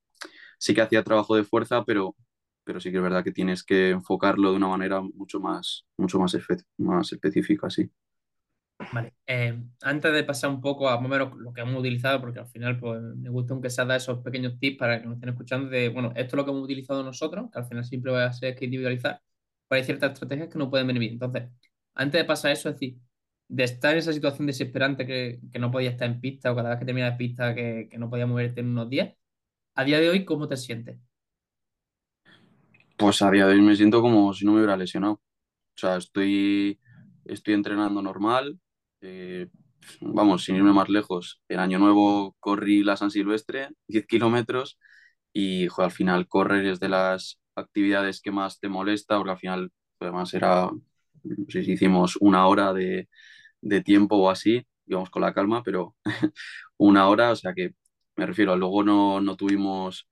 sí 0.60 0.74
que 0.76 0.82
hacía 0.82 1.04
trabajo 1.04 1.36
de 1.36 1.44
fuerza, 1.44 1.84
pero, 1.86 2.16
pero 2.64 2.80
sí 2.80 2.92
que 2.92 2.98
es 2.98 3.04
verdad 3.04 3.24
que 3.24 3.32
tienes 3.32 3.64
que 3.64 3.92
enfocarlo 3.92 4.52
de 4.52 4.58
una 4.58 4.68
manera 4.70 5.02
mucho 5.02 5.40
más, 5.40 5.86
mucho 5.98 6.20
más, 6.20 6.38
más 6.78 7.14
específica, 7.14 7.70
sí. 7.70 7.90
Vale, 8.80 9.14
eh, 9.28 9.58
antes 9.82 10.14
de 10.14 10.24
pasar 10.24 10.50
un 10.50 10.62
poco 10.62 10.90
a 10.90 10.98
más 10.98 11.06
o 11.06 11.10
menos 11.10 11.36
lo 11.38 11.54
que 11.54 11.62
hemos 11.62 11.80
utilizado, 11.80 12.20
porque 12.22 12.40
al 12.40 12.48
final 12.48 12.80
pues, 12.80 13.02
me 13.02 13.30
gusta 13.30 13.54
aunque 13.54 13.70
sea 13.70 13.86
dar 13.86 13.98
esos 13.98 14.20
pequeños 14.24 14.60
tips 14.60 14.78
para 14.78 15.00
que 15.02 15.06
nos 15.08 15.16
estén 15.16 15.30
escuchando 15.30 15.70
de, 15.70 15.90
bueno, 15.90 16.10
esto 16.16 16.28
es 16.28 16.34
lo 16.36 16.46
que 16.46 16.52
hemos 16.52 16.64
utilizado 16.64 17.04
nosotros, 17.04 17.50
que 17.52 17.60
al 17.60 17.66
final 17.68 17.86
siempre 17.86 18.12
va 18.12 18.26
a 18.26 18.34
ser 18.34 18.56
que 18.56 18.66
individualizar, 18.66 19.22
pero 19.68 19.80
hay 19.80 19.86
ciertas 19.86 20.14
estrategias 20.14 20.50
que 20.50 20.58
no 20.60 20.70
pueden 20.70 20.88
venir 20.88 21.00
bien. 21.02 21.14
Entonces, 21.14 21.50
antes 21.96 22.22
de 22.22 22.26
pasar 22.26 22.52
eso, 22.52 22.70
es 22.70 22.76
decir, 22.76 22.98
de 23.48 23.64
estar 23.64 23.94
en 23.94 24.00
esa 24.00 24.14
situación 24.14 24.48
desesperante 24.48 25.06
que, 25.06 25.40
que 25.52 25.60
no 25.60 25.72
podías 25.72 25.94
estar 25.94 26.10
en 26.10 26.20
pista 26.22 26.52
o 26.52 26.56
cada 26.56 26.70
vez 26.72 26.80
que 26.80 26.86
terminabas 26.86 27.18
pista 27.18 27.56
que, 27.56 27.88
que 27.90 27.98
no 27.98 28.10
podías 28.10 28.28
moverte 28.28 28.62
en 28.62 28.70
unos 28.70 28.90
días, 28.90 29.14
a 29.76 29.84
día 29.86 30.00
de 30.00 30.10
hoy, 30.10 30.26
¿cómo 30.26 30.48
te 30.48 30.58
sientes? 30.58 30.98
Pues 32.98 33.22
a 33.22 33.32
día 33.32 33.46
de 33.48 33.54
hoy 33.56 33.62
me 33.62 33.76
siento 33.76 34.02
como 34.02 34.34
si 34.34 34.46
no 34.46 34.52
me 34.54 34.60
hubiera 34.60 34.78
lesionado. 34.78 35.14
O 35.14 35.22
sea, 35.78 35.98
estoy, 35.98 36.80
estoy 37.26 37.54
entrenando 37.54 38.02
normal. 38.02 38.60
Eh, 39.06 39.48
vamos, 40.02 40.44
sin 40.46 40.56
irme 40.56 40.74
más 40.74 40.90
lejos, 40.90 41.42
en 41.50 41.60
Año 41.60 41.80
Nuevo 41.80 42.36
corrí 42.40 42.84
la 42.84 42.98
San 42.98 43.12
Silvestre, 43.12 43.70
10 43.88 44.06
kilómetros, 44.08 44.80
y 45.34 45.68
al 45.78 45.92
final 45.92 46.28
correr 46.28 46.66
es 46.66 46.80
de 46.80 46.90
las 46.90 47.40
actividades 47.56 48.22
que 48.22 48.32
más 48.32 48.60
te 48.60 48.70
molesta, 48.70 49.18
porque 49.18 49.32
al 49.32 49.40
final, 49.40 49.72
pues, 49.98 50.10
además 50.10 50.34
era, 50.34 50.72
no 51.24 51.46
sé 51.50 51.64
si 51.64 51.74
hicimos 51.74 52.18
una 52.18 52.48
hora 52.48 52.74
de, 52.74 53.10
de 53.62 53.82
tiempo 53.84 54.18
o 54.18 54.30
así, 54.30 54.66
íbamos 54.88 55.10
con 55.10 55.22
la 55.24 55.34
calma, 55.34 55.64
pero 55.64 55.96
una 56.78 57.08
hora, 57.10 57.32
o 57.32 57.36
sea 57.36 57.54
que 57.54 57.76
me 58.18 58.26
refiero, 58.26 58.56
luego 58.58 58.84
no, 58.84 59.22
no 59.22 59.36
tuvimos, 59.38 60.08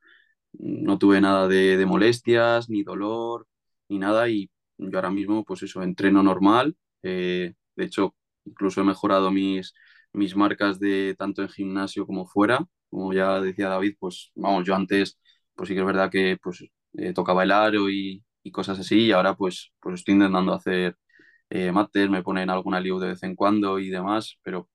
no 0.53 0.97
tuve 0.99 1.21
nada 1.21 1.47
de, 1.47 1.77
de 1.77 1.85
molestias, 1.85 2.69
ni 2.69 2.83
dolor, 2.83 3.47
ni 3.89 3.99
nada, 3.99 4.29
y 4.29 4.49
yo 4.77 4.97
ahora 4.97 5.11
mismo, 5.11 5.43
pues 5.45 5.63
eso, 5.63 5.83
entreno 5.83 6.23
normal, 6.23 6.75
eh, 7.03 7.53
de 7.75 7.85
hecho, 7.85 8.15
incluso 8.45 8.81
he 8.81 8.83
mejorado 8.83 9.31
mis, 9.31 9.73
mis 10.13 10.35
marcas 10.35 10.79
de 10.79 11.15
tanto 11.17 11.41
en 11.41 11.49
gimnasio 11.49 12.05
como 12.05 12.25
fuera, 12.27 12.65
como 12.89 13.13
ya 13.13 13.39
decía 13.41 13.69
David, 13.69 13.95
pues 13.99 14.31
vamos, 14.35 14.65
yo 14.65 14.75
antes, 14.75 15.19
pues 15.55 15.69
sí 15.69 15.73
que 15.75 15.81
es 15.81 15.85
verdad 15.85 16.11
que 16.11 16.37
pues 16.41 16.63
eh, 16.97 17.13
tocaba 17.13 17.43
el 17.43 17.51
aro 17.51 17.89
y, 17.89 18.23
y 18.43 18.51
cosas 18.51 18.79
así, 18.79 19.05
y 19.07 19.11
ahora 19.11 19.35
pues, 19.35 19.71
pues 19.79 19.95
estoy 19.95 20.15
intentando 20.15 20.53
hacer 20.53 20.97
eh, 21.49 21.71
máster, 21.71 22.09
me 22.09 22.23
ponen 22.23 22.49
alguna 22.49 22.79
liu 22.79 22.99
de 22.99 23.09
vez 23.09 23.23
en 23.23 23.35
cuando 23.35 23.79
y 23.79 23.89
demás, 23.89 24.37
pero 24.43 24.69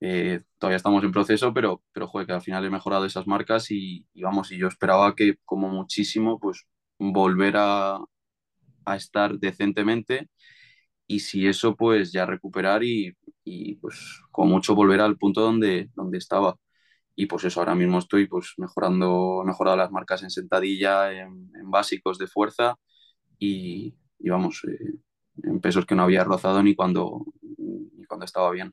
eh, 0.00 0.42
todavía 0.58 0.76
estamos 0.76 1.02
en 1.04 1.12
proceso, 1.12 1.52
pero, 1.54 1.82
pero 1.92 2.06
joder, 2.08 2.26
que 2.26 2.32
al 2.34 2.42
final 2.42 2.64
he 2.64 2.70
mejorado 2.70 3.06
esas 3.06 3.26
marcas 3.26 3.70
y, 3.70 4.06
y 4.12 4.22
vamos, 4.22 4.52
y 4.52 4.58
yo 4.58 4.68
esperaba 4.68 5.14
que 5.16 5.36
como 5.44 5.68
muchísimo, 5.68 6.38
pues 6.40 6.66
volver 6.98 7.54
a, 7.56 7.98
a 8.84 8.96
estar 8.96 9.38
decentemente 9.38 10.28
y 11.06 11.20
si 11.20 11.46
eso, 11.48 11.76
pues 11.76 12.12
ya 12.12 12.26
recuperar 12.26 12.84
y, 12.84 13.14
y 13.44 13.76
pues 13.76 14.22
con 14.32 14.48
mucho 14.48 14.74
volver 14.74 15.00
al 15.00 15.18
punto 15.18 15.40
donde, 15.42 15.90
donde 15.94 16.18
estaba. 16.18 16.56
Y 17.16 17.26
pues 17.26 17.44
eso, 17.44 17.60
ahora 17.60 17.74
mismo 17.76 17.98
estoy 18.00 18.26
pues 18.28 18.54
mejorando, 18.58 19.42
mejorado 19.46 19.76
las 19.78 19.92
marcas 19.92 20.22
en 20.24 20.30
sentadilla, 20.30 21.12
en, 21.12 21.50
en 21.54 21.70
básicos 21.70 22.18
de 22.18 22.26
fuerza 22.28 22.76
y, 23.38 23.96
y 24.20 24.30
vamos, 24.30 24.62
eh, 24.68 24.94
en 25.44 25.60
pesos 25.60 25.86
que 25.86 25.94
no 25.96 26.04
había 26.04 26.24
rozado 26.24 26.62
ni 26.62 26.74
cuando, 26.76 27.24
ni 27.58 28.04
cuando 28.06 28.26
estaba 28.26 28.50
bien. 28.52 28.72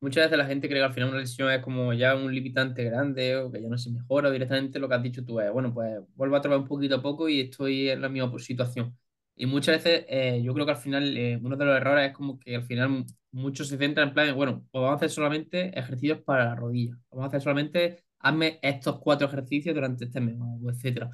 Muchas 0.00 0.24
veces 0.26 0.38
la 0.38 0.46
gente 0.46 0.68
cree 0.68 0.80
que 0.80 0.84
al 0.84 0.92
final 0.92 1.10
una 1.10 1.18
lesión 1.20 1.50
es 1.50 1.62
como 1.62 1.92
ya 1.92 2.16
un 2.16 2.34
limitante 2.34 2.82
grande 2.84 3.36
o 3.36 3.52
que 3.52 3.62
ya 3.62 3.68
no 3.68 3.78
se 3.78 3.90
mejora 3.90 4.28
o 4.28 4.32
directamente 4.32 4.80
lo 4.80 4.88
que 4.88 4.94
has 4.96 5.02
dicho 5.02 5.24
tú 5.24 5.38
es, 5.40 5.50
bueno, 5.52 5.72
pues 5.72 6.00
vuelvo 6.16 6.36
a 6.36 6.40
trabajar 6.40 6.62
un 6.62 6.68
poquito 6.68 6.96
a 6.96 7.02
poco 7.02 7.28
y 7.28 7.40
estoy 7.40 7.88
en 7.90 8.02
la 8.02 8.08
misma 8.08 8.36
situación. 8.40 8.98
Y 9.42 9.46
muchas 9.46 9.82
veces 9.82 10.04
eh, 10.08 10.40
yo 10.44 10.54
creo 10.54 10.64
que 10.66 10.70
al 10.70 10.78
final 10.78 11.16
eh, 11.18 11.36
uno 11.42 11.56
de 11.56 11.64
los 11.64 11.76
errores 11.76 12.10
es 12.10 12.16
como 12.16 12.38
que 12.38 12.54
al 12.54 12.62
final 12.62 13.04
muchos 13.32 13.66
se 13.66 13.76
centran 13.76 14.08
en 14.08 14.14
plan, 14.14 14.36
bueno, 14.36 14.64
pues 14.70 14.80
vamos 14.82 14.92
a 14.92 14.96
hacer 14.98 15.10
solamente 15.10 15.76
ejercicios 15.76 16.20
para 16.20 16.44
la 16.44 16.54
rodilla, 16.54 16.96
vamos 17.10 17.24
a 17.24 17.28
hacer 17.28 17.40
solamente, 17.40 18.04
hazme 18.20 18.60
estos 18.62 19.00
cuatro 19.00 19.26
ejercicios 19.26 19.74
durante 19.74 20.04
este 20.04 20.20
mes, 20.20 20.36
etcétera. 20.68 21.10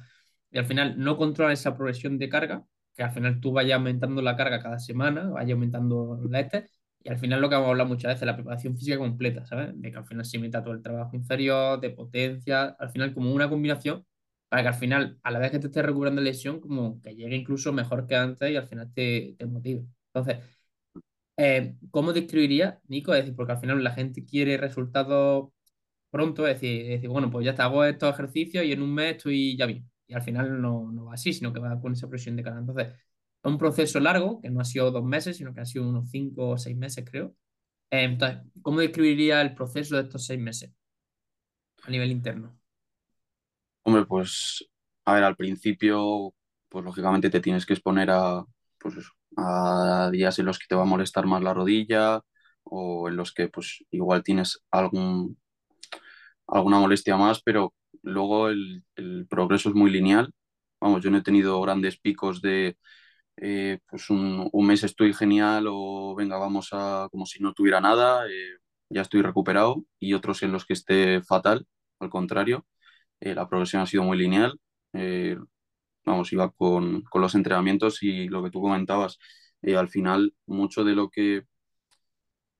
Y 0.51 0.59
al 0.59 0.65
final 0.65 0.93
no 0.99 1.17
controlan 1.17 1.53
esa 1.53 1.75
progresión 1.75 2.19
de 2.19 2.29
carga, 2.29 2.63
que 2.95 3.01
al 3.01 3.11
final 3.11 3.39
tú 3.39 3.51
vayas 3.51 3.77
aumentando 3.77 4.21
la 4.21 4.35
carga 4.37 4.61
cada 4.61 4.77
semana, 4.77 5.29
vayas 5.29 5.53
aumentando 5.53 6.19
la 6.29 6.39
este, 6.41 6.69
y 7.03 7.09
al 7.09 7.17
final 7.17 7.41
lo 7.41 7.49
que 7.49 7.55
vamos 7.55 7.69
a 7.69 7.71
hablar 7.71 7.87
muchas 7.87 8.13
veces, 8.13 8.27
la 8.27 8.35
preparación 8.35 8.77
física 8.77 8.99
completa, 8.99 9.43
¿sabes? 9.47 9.71
De 9.73 9.91
que 9.91 9.97
al 9.97 10.05
final 10.05 10.23
se 10.25 10.37
meta 10.37 10.63
todo 10.63 10.75
el 10.75 10.83
trabajo 10.83 11.15
inferior, 11.15 11.79
de 11.79 11.89
potencia, 11.89 12.75
al 12.77 12.91
final 12.91 13.11
como 13.11 13.33
una 13.33 13.49
combinación 13.49 14.05
para 14.49 14.63
que 14.63 14.67
al 14.69 14.73
final, 14.75 15.19
a 15.23 15.31
la 15.31 15.39
vez 15.39 15.51
que 15.51 15.59
te 15.59 15.67
estés 15.67 15.85
recuperando 15.85 16.21
lesión, 16.21 16.59
como 16.59 17.01
que 17.01 17.15
llegue 17.15 17.35
incluso 17.35 17.73
mejor 17.73 18.07
que 18.07 18.15
antes 18.15 18.51
y 18.51 18.55
al 18.57 18.67
final 18.67 18.91
te, 18.93 19.35
te 19.37 19.45
motive. 19.45 19.85
Entonces, 20.13 20.43
eh, 21.37 21.75
¿cómo 21.91 22.13
describiría, 22.13 22.81
Nico? 22.87 23.13
Es 23.13 23.21
decir, 23.21 23.35
porque 23.35 23.53
al 23.53 23.59
final 23.59 23.83
la 23.83 23.91
gente 23.91 24.25
quiere 24.25 24.57
resultados 24.57 25.49
pronto, 26.11 26.47
es 26.47 26.55
decir, 26.55 26.87
decir, 26.87 27.09
bueno, 27.09 27.31
pues 27.31 27.45
ya 27.45 27.55
te 27.55 27.61
hago 27.63 27.83
estos 27.85 28.13
ejercicios 28.13 28.65
y 28.65 28.73
en 28.73 28.81
un 28.81 28.93
mes 28.95 29.17
estoy 29.17 29.57
ya 29.57 29.65
bien. 29.67 29.89
Y 30.07 30.13
al 30.15 30.23
final 30.23 30.61
no, 30.61 30.91
no 30.91 31.05
va 31.05 31.15
así, 31.15 31.33
sino 31.33 31.53
que 31.53 31.59
va 31.59 31.79
con 31.81 31.93
esa 31.93 32.09
presión 32.09 32.35
de 32.35 32.43
cara. 32.43 32.59
Entonces, 32.59 32.87
es 32.89 33.51
un 33.51 33.57
proceso 33.57 33.99
largo, 33.99 34.41
que 34.41 34.49
no 34.49 34.61
ha 34.61 34.65
sido 34.65 34.91
dos 34.91 35.03
meses, 35.05 35.37
sino 35.37 35.53
que 35.53 35.61
ha 35.61 35.65
sido 35.65 35.87
unos 35.89 36.09
cinco 36.11 36.49
o 36.51 36.57
seis 36.57 36.77
meses, 36.77 37.05
creo. 37.09 37.35
Eh, 37.91 38.03
entonces, 38.05 38.39
¿cómo 38.63 38.79
describiría 38.81 39.41
el 39.41 39.55
proceso 39.55 39.95
de 39.97 40.03
estos 40.03 40.25
seis 40.25 40.39
meses 40.41 40.71
a 41.83 41.91
nivel 41.91 42.11
interno? 42.11 42.58
Hombre, 43.83 44.05
pues 44.05 44.65
a 45.05 45.13
ver, 45.15 45.23
al 45.23 45.35
principio, 45.35 46.33
pues 46.69 46.85
lógicamente 46.85 47.29
te 47.29 47.39
tienes 47.41 47.65
que 47.65 47.73
exponer 47.73 48.09
a, 48.11 48.43
pues 48.79 48.95
a 49.37 50.09
días 50.11 50.37
en 50.39 50.45
los 50.45 50.59
que 50.59 50.65
te 50.67 50.75
va 50.75 50.83
a 50.83 50.85
molestar 50.85 51.25
más 51.25 51.41
la 51.43 51.53
rodilla 51.53 52.21
o 52.63 53.09
en 53.09 53.15
los 53.17 53.33
que 53.33 53.47
pues 53.49 53.83
igual 53.91 54.23
tienes 54.23 54.59
algún, 54.71 55.37
alguna 56.47 56.79
molestia 56.79 57.17
más, 57.17 57.41
pero 57.43 57.73
luego 58.03 58.49
el, 58.49 58.83
el 58.95 59.27
progreso 59.29 59.69
es 59.69 59.75
muy 59.75 59.91
lineal. 59.91 60.31
Vamos, 60.81 61.03
yo 61.03 61.11
no 61.11 61.17
he 61.17 61.21
tenido 61.23 61.61
grandes 61.61 61.99
picos 61.99 62.41
de, 62.41 62.77
eh, 63.37 63.79
pues 63.89 64.09
un, 64.09 64.49
un 64.51 64.67
mes 64.67 64.83
estoy 64.83 65.13
genial 65.13 65.65
o 65.69 66.15
venga, 66.15 66.37
vamos 66.37 66.69
a 66.73 67.07
como 67.11 67.25
si 67.25 67.41
no 67.43 67.53
tuviera 67.53 67.81
nada, 67.81 68.27
eh, 68.27 68.57
ya 68.89 69.01
estoy 69.03 69.21
recuperado 69.23 69.85
y 69.99 70.13
otros 70.13 70.43
en 70.43 70.51
los 70.53 70.65
que 70.65 70.73
esté 70.73 71.21
fatal, 71.23 71.67
al 71.99 72.09
contrario. 72.09 72.65
Eh, 73.19 73.35
la 73.35 73.47
progresión 73.47 73.81
ha 73.81 73.85
sido 73.85 74.03
muy 74.03 74.17
lineal. 74.17 74.59
Eh, 74.93 75.37
vamos, 76.05 76.31
iba 76.33 76.49
con, 76.51 77.01
con, 77.03 77.21
los 77.21 77.35
entrenamientos 77.35 78.03
y 78.03 78.27
lo 78.29 78.43
que 78.43 78.51
tú 78.51 78.61
comentabas, 78.61 79.19
eh, 79.61 79.75
al 79.75 79.89
final 79.89 80.33
mucho 80.45 80.83
de 80.83 80.95
lo 80.95 81.09
que 81.09 81.43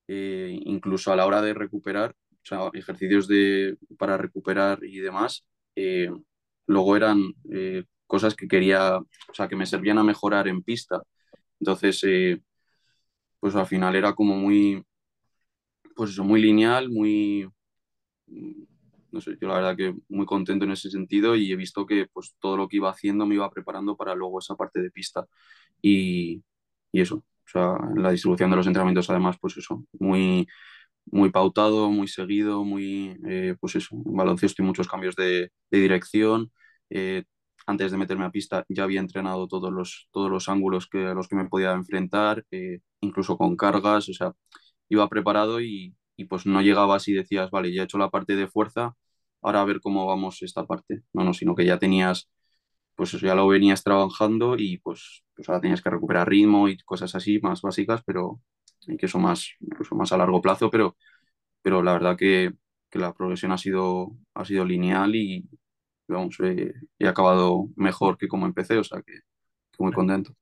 eh, 0.07 0.59
incluso 0.65 1.11
a 1.11 1.15
la 1.15 1.25
hora 1.25 1.41
de 1.41 1.53
recuperar, 1.53 2.15
o 2.31 2.45
sea, 2.45 2.69
ejercicios 2.73 3.27
de, 3.27 3.77
para 3.97 4.17
recuperar 4.17 4.83
y 4.83 4.99
demás, 4.99 5.45
luego 6.65 6.97
eran 6.97 7.33
cosas 8.07 8.35
que 8.35 8.47
quería, 8.47 8.97
o 8.97 9.33
sea, 9.33 9.47
que 9.47 9.55
me 9.55 9.65
servían 9.65 9.97
a 9.97 10.03
mejorar 10.03 10.47
en 10.47 10.63
pista. 10.63 11.01
Entonces, 11.59 12.01
pues 13.39 13.55
al 13.55 13.67
final 13.67 13.95
era 13.95 14.13
como 14.13 14.35
muy, 14.35 14.83
pues 15.95 16.11
eso, 16.11 16.23
muy 16.23 16.41
lineal, 16.41 16.89
muy, 16.89 17.49
no 19.11 19.21
sé, 19.21 19.37
yo 19.41 19.47
la 19.47 19.55
verdad 19.55 19.77
que 19.77 19.95
muy 20.09 20.25
contento 20.25 20.65
en 20.65 20.71
ese 20.71 20.89
sentido 20.91 21.35
y 21.35 21.51
he 21.51 21.55
visto 21.55 21.85
que 21.85 22.07
pues 22.11 22.35
todo 22.39 22.57
lo 22.57 22.67
que 22.67 22.77
iba 22.77 22.89
haciendo 22.91 23.25
me 23.25 23.35
iba 23.35 23.49
preparando 23.51 23.95
para 23.97 24.15
luego 24.15 24.39
esa 24.39 24.55
parte 24.55 24.81
de 24.81 24.91
pista 24.91 25.25
y, 25.81 26.43
y 26.91 27.01
eso, 27.01 27.17
o 27.17 27.25
sea, 27.45 27.77
la 27.95 28.11
distribución 28.11 28.49
de 28.51 28.57
los 28.57 28.67
entrenamientos 28.67 29.09
además, 29.09 29.37
pues 29.41 29.57
eso, 29.57 29.85
muy, 29.99 30.47
muy 31.05 31.31
pautado, 31.31 31.89
muy 31.91 32.07
seguido, 32.07 32.63
muy, 32.63 33.17
eh, 33.27 33.55
pues 33.59 33.75
eso, 33.75 33.95
en 33.95 34.15
baloncesto 34.15 34.61
y 34.61 34.65
muchos 34.65 34.87
cambios 34.87 35.15
de, 35.15 35.51
de 35.71 35.79
dirección. 35.79 36.51
Eh, 36.89 37.23
antes 37.67 37.91
de 37.91 37.97
meterme 37.97 38.25
a 38.25 38.31
pista 38.31 38.65
ya 38.69 38.83
había 38.83 38.99
entrenado 38.99 39.47
todos 39.47 39.71
los, 39.71 40.07
todos 40.11 40.31
los 40.31 40.49
ángulos 40.49 40.87
que, 40.89 41.05
a 41.07 41.13
los 41.13 41.27
que 41.27 41.35
me 41.35 41.47
podía 41.49 41.71
enfrentar, 41.73 42.45
eh, 42.51 42.79
incluso 43.01 43.37
con 43.37 43.55
cargas, 43.55 44.09
o 44.09 44.13
sea, 44.13 44.33
iba 44.89 45.07
preparado 45.09 45.61
y, 45.61 45.95
y 46.19 46.25
pues 46.25 46.45
no 46.45 46.61
llegaba 46.61 46.95
así 46.97 47.13
decías, 47.13 47.51
vale, 47.51 47.73
ya 47.73 47.81
he 47.83 47.85
hecho 47.85 47.97
la 47.97 48.09
parte 48.09 48.35
de 48.35 48.47
fuerza, 48.47 48.95
ahora 49.41 49.61
a 49.61 49.65
ver 49.65 49.81
cómo 49.81 50.05
vamos 50.07 50.41
esta 50.41 50.65
parte. 50.65 51.03
No, 51.13 51.23
no, 51.23 51.33
sino 51.33 51.55
que 51.55 51.65
ya 51.65 51.79
tenías, 51.79 52.29
pues 52.95 53.13
eso 53.13 53.25
ya 53.25 53.35
lo 53.35 53.47
venías 53.47 53.83
trabajando 53.83 54.55
y 54.57 54.77
pues, 54.79 55.23
pues 55.35 55.49
ahora 55.49 55.61
tenías 55.61 55.81
que 55.81 55.89
recuperar 55.91 56.29
ritmo 56.29 56.69
y 56.69 56.77
cosas 56.79 57.15
así 57.15 57.39
más 57.41 57.61
básicas, 57.61 58.01
pero 58.05 58.41
y 58.87 58.97
que 58.97 59.07
eso 59.07 59.19
más, 59.19 59.49
incluso 59.61 59.95
más 59.95 60.11
a 60.13 60.17
largo 60.17 60.41
plazo, 60.41 60.69
pero, 60.71 60.97
pero 61.61 61.83
la 61.83 61.93
verdad 61.93 62.17
que, 62.17 62.53
que 62.89 62.99
la 62.99 63.13
progresión 63.13 63.51
ha 63.53 63.57
sido, 63.57 64.17
ha 64.35 64.45
sido 64.45 64.65
lineal 64.65 65.15
y 65.15 65.47
vamos, 66.07 66.37
eh, 66.43 66.73
he 66.99 67.07
acabado 67.07 67.69
mejor 67.77 68.17
que 68.17 68.27
como 68.29 68.45
empecé, 68.47 68.77
o 68.79 68.83
sea 68.83 69.01
que, 69.03 69.13
que 69.71 69.83
muy 69.83 69.93
contento. 69.93 70.33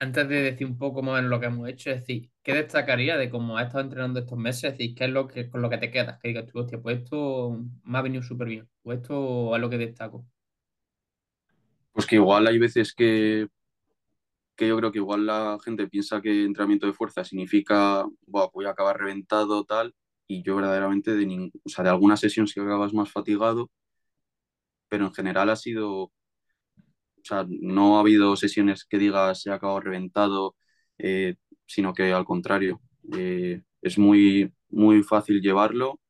Antes 0.00 0.28
de 0.28 0.42
decir 0.42 0.66
un 0.66 0.76
poco 0.78 1.02
más 1.02 1.20
en 1.20 1.30
lo 1.30 1.40
que 1.40 1.46
hemos 1.46 1.68
hecho, 1.68 1.90
es 1.90 2.00
decir, 2.00 2.30
¿qué 2.42 2.54
destacaría 2.54 3.16
de 3.16 3.30
cómo 3.30 3.58
has 3.58 3.66
estado 3.66 3.84
entrenando 3.84 4.20
estos 4.20 4.38
meses? 4.38 4.64
Es 4.72 4.78
decir, 4.78 4.94
¿qué 4.94 5.04
es 5.04 5.10
lo 5.10 5.28
que, 5.28 5.50
con 5.50 5.62
lo 5.62 5.70
que 5.70 5.78
te 5.78 5.90
quedas? 5.90 6.18
Que 6.20 6.28
digas 6.28 6.46
tú, 6.46 6.60
hostia, 6.60 6.80
pues 6.80 6.98
esto 7.00 7.58
me 7.84 7.98
ha 7.98 8.02
venido 8.02 8.22
súper 8.22 8.48
bien, 8.48 8.68
pues 8.82 9.00
esto 9.00 9.54
es 9.56 9.60
lo 9.60 9.70
que 9.70 9.78
destaco. 9.78 10.26
Pues 11.92 12.06
que 12.06 12.16
igual 12.16 12.46
hay 12.46 12.58
veces 12.58 12.94
que, 12.94 13.48
que 14.56 14.68
yo 14.68 14.76
creo 14.76 14.92
que 14.92 14.98
igual 14.98 15.26
la 15.26 15.58
gente 15.64 15.88
piensa 15.88 16.20
que 16.20 16.44
entrenamiento 16.44 16.86
de 16.86 16.92
fuerza 16.92 17.24
significa, 17.24 18.04
voy 18.26 18.66
a 18.66 18.70
acabar 18.70 18.98
reventado, 18.98 19.64
tal, 19.64 19.94
y 20.28 20.42
yo 20.42 20.56
verdaderamente 20.56 21.14
de, 21.14 21.26
ning- 21.26 21.52
o 21.64 21.68
sea, 21.68 21.84
de 21.84 21.90
alguna 21.90 22.16
sesión 22.16 22.46
sí 22.46 22.60
acabas 22.60 22.94
más 22.94 23.10
fatigado, 23.10 23.70
pero 24.88 25.06
en 25.06 25.14
general 25.14 25.50
ha 25.50 25.56
sido, 25.56 25.90
o 26.04 26.12
sea, 27.22 27.46
no 27.48 27.96
ha 27.96 28.00
habido 28.00 28.36
sesiones 28.36 28.84
que 28.84 28.98
digas 28.98 29.46
he 29.46 29.52
acabado 29.52 29.80
reventado, 29.80 30.56
eh, 30.98 31.36
sino 31.66 31.94
que 31.94 32.12
al 32.12 32.24
contrario, 32.24 32.80
eh, 33.16 33.62
es 33.82 33.98
muy, 33.98 34.52
muy 34.70 35.02
fácil 35.02 35.40
llevarlo, 35.40 36.00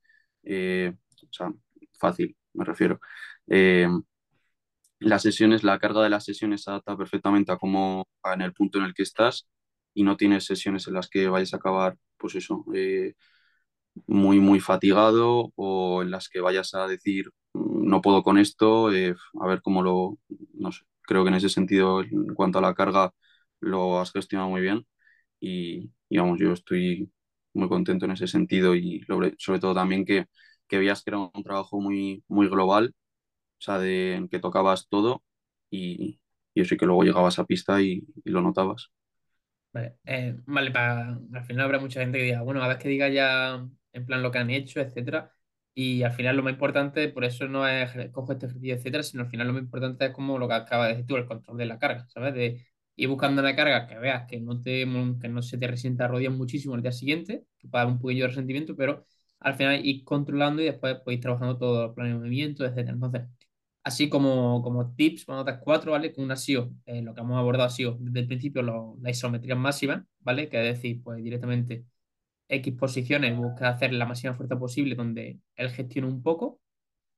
eh, 0.44 0.94
o 1.22 1.32
sea, 1.32 1.52
fácil, 1.98 2.36
me 2.54 2.64
refiero. 2.64 3.00
Eh, 3.48 3.88
las 5.00 5.22
sesiones, 5.22 5.64
la 5.64 5.78
carga 5.78 6.02
de 6.02 6.10
las 6.10 6.24
sesiones 6.24 6.62
se 6.62 6.70
adapta 6.70 6.96
perfectamente 6.96 7.52
a 7.52 7.56
cómo 7.58 8.06
en 8.24 8.40
el 8.42 8.52
punto 8.52 8.78
en 8.78 8.84
el 8.84 8.94
que 8.94 9.02
estás 9.02 9.48
y 9.94 10.04
no 10.04 10.16
tienes 10.16 10.44
sesiones 10.46 10.86
en 10.86 10.94
las 10.94 11.08
que 11.08 11.28
vayas 11.28 11.54
a 11.54 11.56
acabar, 11.58 11.96
pues 12.16 12.34
eso, 12.36 12.64
muy, 14.06 14.40
muy 14.40 14.60
fatigado 14.60 15.52
o 15.56 16.02
en 16.02 16.10
las 16.10 16.28
que 16.28 16.40
vayas 16.40 16.74
a 16.74 16.86
decir, 16.86 17.30
no 17.54 18.00
puedo 18.00 18.22
con 18.22 18.38
esto, 18.38 18.88
a 18.88 19.46
ver 19.46 19.62
cómo 19.62 19.82
lo, 19.82 20.18
no 20.54 20.72
sé, 20.72 20.82
creo 21.02 21.24
que 21.24 21.28
en 21.30 21.36
ese 21.36 21.48
sentido, 21.48 22.02
en 22.02 22.34
cuanto 22.34 22.58
a 22.58 22.62
la 22.62 22.74
carga, 22.74 23.12
lo 23.60 24.00
has 24.00 24.12
gestionado 24.12 24.50
muy 24.50 24.60
bien 24.62 24.86
y, 25.42 25.90
digamos, 26.08 26.38
yo 26.38 26.52
estoy 26.52 27.10
muy 27.52 27.68
contento 27.68 28.04
en 28.04 28.12
ese 28.12 28.28
sentido 28.28 28.76
y 28.76 29.04
sobre 29.38 29.58
todo 29.58 29.74
también 29.74 30.04
que, 30.04 30.26
que 30.68 30.78
veías 30.78 31.02
que 31.02 31.10
era 31.10 31.18
un 31.18 31.42
trabajo 31.42 31.80
muy, 31.80 32.22
muy 32.28 32.48
global, 32.48 32.94
o 32.94 33.60
sea, 33.62 33.78
de, 33.78 34.14
en 34.14 34.28
que 34.28 34.38
tocabas 34.38 34.88
todo 34.88 35.24
y, 35.68 36.20
y 36.54 36.60
eso 36.60 36.74
y 36.74 36.78
que 36.78 36.86
luego 36.86 37.02
llegabas 37.02 37.40
a 37.40 37.44
pista 37.44 37.82
y, 37.82 38.06
lo 38.24 38.40
notabas. 38.40 38.90
Vale, 39.72 39.96
eh, 40.04 40.36
vale, 40.46 40.70
para, 40.70 41.18
al 41.32 41.44
final 41.44 41.64
habrá 41.64 41.80
mucha 41.80 42.00
gente 42.00 42.18
que 42.18 42.24
diga, 42.24 42.42
bueno, 42.42 42.62
a 42.62 42.68
ver 42.68 42.78
que 42.78 42.88
diga 42.88 43.08
ya 43.08 43.66
en 43.92 44.06
plan 44.06 44.22
lo 44.22 44.30
que 44.30 44.38
han 44.38 44.50
hecho, 44.50 44.80
etcétera, 44.80 45.32
y 45.74 46.02
al 46.04 46.12
final 46.12 46.36
lo 46.36 46.44
más 46.44 46.52
importante, 46.52 47.08
por 47.08 47.24
eso 47.24 47.48
no 47.48 47.66
es 47.66 47.90
cojo 48.12 48.32
este 48.32 48.46
ejercicio, 48.46 48.74
etcétera, 48.74 49.02
sino 49.02 49.24
al 49.24 49.30
final 49.30 49.48
lo 49.48 49.54
más 49.54 49.62
importante 49.62 50.06
es 50.06 50.12
como 50.12 50.38
lo 50.38 50.46
que 50.46 50.54
acaba 50.54 50.86
de 50.86 50.92
decir 50.92 51.06
tú, 51.06 51.16
el 51.16 51.26
control 51.26 51.56
de 51.58 51.66
la 51.66 51.78
carga, 51.78 52.06
¿sabes? 52.08 52.34
De 52.34 52.66
ir 52.96 53.08
buscando 53.08 53.40
una 53.42 53.56
carga 53.56 53.86
que 53.86 53.98
veas 53.98 54.26
que 54.28 54.40
no, 54.40 54.60
te, 54.60 54.86
que 55.20 55.28
no 55.28 55.42
se 55.42 55.58
te 55.58 55.66
resienta 55.66 56.08
rodillas 56.08 56.32
muchísimo 56.34 56.74
el 56.74 56.82
día 56.82 56.92
siguiente, 56.92 57.44
que 57.58 57.68
pueda 57.68 57.86
un 57.86 57.98
poquillo 57.98 58.24
de 58.24 58.28
resentimiento, 58.28 58.76
pero 58.76 59.06
al 59.40 59.54
final 59.54 59.84
ir 59.84 60.04
controlando 60.04 60.62
y 60.62 60.66
después 60.66 60.96
podéis 61.04 61.20
trabajando 61.20 61.58
todo 61.58 61.86
el 61.86 61.94
plan 61.94 62.08
de 62.08 62.14
movimiento, 62.14 62.64
etcétera. 62.64 62.92
Entonces, 62.92 63.22
así 63.84 64.08
como, 64.08 64.62
como 64.62 64.94
tips, 64.94 65.28
a 65.28 65.42
dar 65.44 65.60
cuatro, 65.60 65.92
¿vale? 65.92 66.12
Con 66.12 66.24
una 66.24 66.34
SIO, 66.36 66.70
eh, 66.86 67.02
lo 67.02 67.14
que 67.14 67.20
hemos 67.20 67.38
abordado 67.38 67.66
ha 67.66 67.70
sido 67.70 67.96
desde 68.00 68.20
el 68.20 68.26
principio 68.26 68.62
la 68.62 69.10
isometría 69.10 69.54
máxima, 69.56 70.06
¿vale? 70.20 70.48
Que 70.48 70.58
es 70.68 70.76
decir, 70.76 71.02
pues 71.02 71.22
directamente 71.22 71.84
X 72.48 72.74
posiciones, 72.74 73.36
busca 73.36 73.68
hacer 73.70 73.92
la 73.92 74.06
máxima 74.06 74.34
fuerza 74.34 74.58
posible 74.58 74.94
donde 74.94 75.40
él 75.56 75.70
gestiona 75.70 76.08
un 76.08 76.22
poco. 76.22 76.60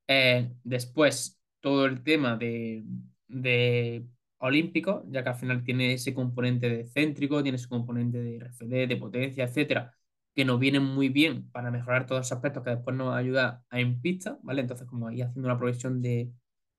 Eh, 0.09 0.53
después, 0.65 1.41
todo 1.61 1.87
el 1.87 2.03
tema 2.03 2.37
de, 2.37 2.85
de 3.29 4.07
olímpico, 4.47 5.05
ya 5.09 5.23
que 5.23 5.31
al 5.31 5.37
final 5.37 5.65
tiene 5.65 5.95
ese 5.95 6.15
componente 6.15 6.69
de 6.69 6.87
céntrico, 6.87 7.43
tiene 7.43 7.57
ese 7.57 7.69
componente 7.69 8.19
de 8.21 8.37
RFD, 8.37 8.87
de 8.87 8.97
potencia, 8.97 9.45
etcétera, 9.45 9.95
que 10.35 10.45
nos 10.45 10.59
vienen 10.61 10.85
muy 10.85 11.09
bien 11.09 11.51
para 11.51 11.71
mejorar 11.71 12.07
todos 12.07 12.23
esos 12.27 12.33
aspectos 12.37 12.63
que 12.65 12.71
después 12.71 12.97
nos 12.97 13.15
ayuda 13.15 13.65
a 13.71 13.81
en 13.81 14.01
pista, 14.01 14.39
¿vale? 14.43 14.61
Entonces, 14.63 14.87
como 14.87 15.09
ahí 15.09 15.23
haciendo 15.23 15.49
una 15.49 15.59
progresión 15.59 16.03
de, 16.03 16.31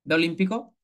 de 0.04 0.14
olímpico. 0.14 0.74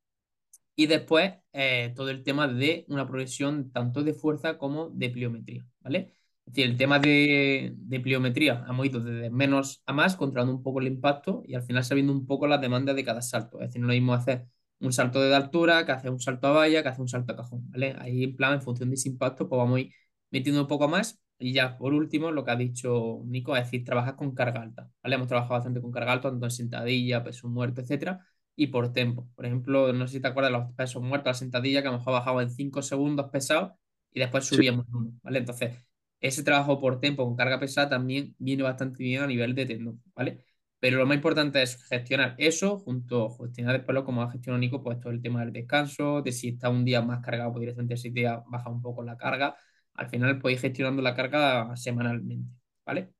Y 0.75 0.87
después, 0.87 1.35
eh, 1.53 1.93
todo 1.97 2.11
el 2.11 2.23
tema 2.25 2.49
de 2.49 2.85
una 2.89 3.07
progresión 3.07 3.71
tanto 3.73 4.03
de 4.03 4.15
fuerza 4.15 4.59
como 4.59 4.89
de 4.91 5.11
pliometría, 5.11 5.67
¿vale? 5.81 6.15
Es 6.47 6.55
decir, 6.55 6.67
el 6.71 6.77
tema 6.77 6.99
de, 6.99 7.73
de 7.77 8.01
pliometría 8.01 8.65
hemos 8.69 8.87
ido 8.87 9.01
desde 9.01 9.31
menos 9.31 9.83
a 9.87 9.93
más, 9.93 10.17
controlando 10.17 10.55
un 10.57 10.63
poco 10.63 10.81
el 10.81 10.89
impacto 10.89 11.43
y 11.47 11.55
al 11.55 11.63
final 11.63 11.85
sabiendo 11.85 12.13
un 12.13 12.27
poco 12.27 12.47
las 12.47 12.61
demandas 12.61 12.97
de 12.97 13.05
cada 13.05 13.23
salto. 13.23 13.61
Es 13.61 13.69
decir, 13.69 13.81
no 13.83 13.89
lo 13.89 13.93
mismo 13.95 14.15
hacer 14.15 14.47
un 14.83 14.93
salto 14.93 15.21
de 15.21 15.35
altura 15.35 15.85
que 15.87 15.93
hacer 15.93 16.11
un 16.11 16.21
salto 16.21 16.49
a 16.49 16.53
valla, 16.53 16.83
que 16.83 16.89
hacer 16.89 17.01
un 17.03 17.09
salto 17.09 17.33
a 17.33 17.37
cajón, 17.37 17.71
¿vale? 17.71 17.97
Ahí 17.99 18.25
en 18.25 18.37
plan, 18.37 18.55
en 18.55 18.63
función 18.63 18.89
de 18.91 18.97
ese 18.97 19.09
impacto, 19.09 19.49
pues 19.49 19.59
vamos 19.59 19.77
a 19.79 19.81
ir 19.81 19.93
metiendo 20.31 20.63
un 20.63 20.69
poco 20.69 20.89
más. 20.89 21.21
Y 21.39 21.53
ya, 21.53 21.77
por 21.77 21.93
último, 21.95 22.31
lo 22.31 22.45
que 22.45 22.51
ha 22.53 22.57
dicho 22.57 23.23
Nico, 23.27 23.57
es 23.57 23.65
decir, 23.65 23.85
trabajar 23.85 24.17
con 24.17 24.35
carga 24.35 24.63
alta, 24.63 24.89
¿vale? 25.03 25.17
Hemos 25.17 25.29
trabajado 25.29 25.55
bastante 25.55 25.81
con 25.81 25.91
carga 25.91 26.13
alta, 26.13 26.31
tanto 26.31 26.47
en 26.47 26.51
sentadilla, 26.53 27.25
peso 27.25 27.49
muerto, 27.49 27.81
etcétera, 27.81 28.25
y 28.55 28.69
por 28.69 28.93
tempo. 28.93 29.29
Por 29.35 29.47
ejemplo, 29.47 29.93
no 29.93 30.07
sé 30.07 30.15
si 30.15 30.21
te 30.21 30.29
acuerdas 30.29 30.53
de 30.53 30.59
los 30.59 30.73
pesos 30.75 31.03
muertos, 31.03 31.31
la 31.31 31.35
sentadilla, 31.35 31.83
que 31.83 31.89
a 31.89 31.93
lo 31.93 31.99
mejor 31.99 32.13
bajaba 32.15 32.43
en 32.43 32.51
5 32.51 32.83
segundos 32.83 33.31
pesados 33.31 33.73
y 34.13 34.21
después 34.21 34.45
subíamos 34.45 34.87
uno, 34.93 35.13
¿vale? 35.23 35.39
Entonces, 35.39 35.77
ese 36.21 36.45
trabajo 36.45 36.81
por 36.81 37.01
tiempo 37.01 37.25
con 37.25 37.37
carga 37.37 37.59
pesada 37.59 37.89
también 37.89 38.35
viene 38.39 38.63
bastante 38.63 39.03
bien 39.03 39.23
a 39.23 39.27
nivel 39.27 39.55
de 39.55 39.67
tendón, 39.67 40.03
¿vale? 40.15 40.45
Pero 40.83 40.99
lo 40.99 41.07
más 41.07 41.15
importante 41.17 41.63
es 41.63 41.85
gestionar 41.87 42.35
eso 42.39 42.79
junto 42.81 43.27
a 43.27 43.31
gestionar 43.47 43.77
después 43.77 44.03
como 44.05 44.23
ha 44.23 44.33
gestionado 44.33 44.59
Nico, 44.61 44.83
pues 44.83 44.99
todo 45.01 45.13
el 45.13 45.23
tema 45.23 45.41
del 45.43 45.53
descanso, 45.53 46.23
de 46.23 46.33
si 46.33 46.49
está 46.49 46.71
un 46.71 46.85
día 46.85 47.01
más 47.03 47.21
cargado, 47.25 47.53
pues 47.53 47.61
directamente 47.61 47.95
ese 47.95 48.11
día 48.11 48.43
baja 48.49 48.69
un 48.71 48.83
poco 48.83 49.05
la 49.05 49.17
carga. 49.17 49.57
Al 49.95 50.09
final 50.09 50.41
podéis 50.41 50.61
gestionando 50.61 51.01
la 51.03 51.15
carga 51.15 51.77
semanalmente, 51.77 52.51
¿vale? 52.85 53.13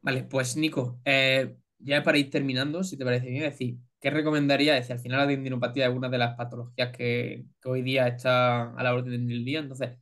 Vale, 0.00 0.24
pues 0.24 0.56
Nico, 0.56 1.00
eh, 1.04 1.56
ya 1.78 2.02
para 2.02 2.18
ir 2.18 2.30
terminando, 2.30 2.82
si 2.82 2.96
te 2.96 3.04
parece 3.04 3.30
bien, 3.30 3.44
decir, 3.44 3.76
¿qué 4.00 4.10
recomendaría? 4.10 4.74
Decir, 4.74 4.92
al 4.94 4.98
final 5.00 5.20
la 5.20 5.28
tendinopatía 5.28 5.86
es 5.86 5.94
una 5.94 6.08
de 6.08 6.18
las 6.18 6.36
patologías 6.36 6.90
que 6.96 7.44
hoy 7.64 7.82
día 7.82 8.08
está 8.08 8.72
a 8.74 8.82
la 8.82 8.94
orden 8.94 9.26
del 9.28 9.44
día, 9.44 9.60
entonces 9.60 9.98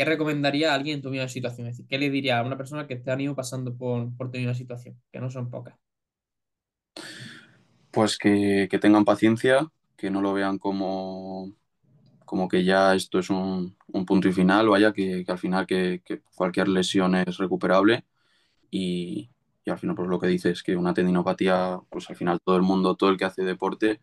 ¿qué 0.00 0.06
recomendaría 0.06 0.72
a 0.72 0.76
alguien 0.76 0.96
en 0.96 1.02
tu 1.02 1.10
misma 1.10 1.28
situación? 1.28 1.66
Es 1.66 1.76
decir, 1.76 1.86
¿qué 1.86 1.98
le 1.98 2.08
diría 2.08 2.38
a 2.38 2.42
una 2.42 2.56
persona 2.56 2.86
que 2.86 2.94
esté 2.94 3.22
ido 3.22 3.34
pasando 3.34 3.76
por, 3.76 4.16
por 4.16 4.30
tu 4.30 4.38
misma 4.38 4.54
situación? 4.54 4.98
Que 5.12 5.20
no 5.20 5.28
son 5.28 5.50
pocas. 5.50 5.74
Pues 7.90 8.16
que, 8.16 8.66
tengan 8.80 9.04
paciencia, 9.04 9.70
que 9.98 10.10
no 10.10 10.22
lo 10.22 10.32
vean 10.32 10.56
como, 10.56 11.52
como 12.24 12.48
que 12.48 12.64
ya 12.64 12.94
esto 12.94 13.18
es 13.18 13.28
un, 13.28 13.76
punto 14.06 14.26
y 14.26 14.32
final, 14.32 14.70
vaya, 14.70 14.94
que, 14.94 15.22
al 15.28 15.38
final 15.38 15.66
que, 15.66 16.00
cualquier 16.34 16.68
lesión 16.68 17.14
es 17.14 17.36
recuperable 17.36 18.06
y, 18.70 19.28
al 19.66 19.78
final 19.78 19.96
pues 19.96 20.08
lo 20.08 20.18
que 20.18 20.28
dices 20.28 20.52
es 20.52 20.62
que 20.62 20.76
una 20.76 20.94
tendinopatía, 20.94 21.78
pues 21.90 22.08
al 22.08 22.16
final 22.16 22.40
todo 22.42 22.56
el 22.56 22.62
mundo, 22.62 22.96
todo 22.96 23.10
el 23.10 23.18
que 23.18 23.26
hace 23.26 23.42
deporte, 23.42 24.00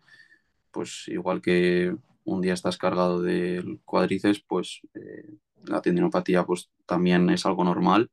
pues 0.70 1.08
igual 1.08 1.42
que 1.42 1.96
un 2.24 2.42
día 2.42 2.54
estás 2.54 2.78
cargado 2.78 3.24
de 3.24 3.80
cuádriceps, 3.84 4.42
pues 4.48 4.82
eh, 4.94 5.38
la 5.66 5.82
tendinopatía 5.82 6.46
pues 6.46 6.70
también 6.86 7.30
es 7.30 7.46
algo 7.46 7.64
normal 7.64 8.12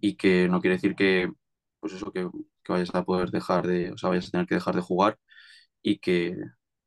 y 0.00 0.14
que 0.16 0.48
no 0.48 0.60
quiere 0.60 0.76
decir 0.76 0.94
que 0.94 1.30
pues 1.80 1.92
eso 1.94 2.12
que, 2.12 2.28
vayas 2.68 2.94
a 2.94 3.04
poder 3.04 3.30
dejar 3.30 3.66
de, 3.66 3.92
o 3.92 3.98
sea, 3.98 4.08
vayas 4.10 4.28
a 4.28 4.30
tener 4.30 4.46
que 4.46 4.54
dejar 4.54 4.74
de 4.74 4.80
jugar 4.80 5.18
y 5.82 5.98
que, 5.98 6.36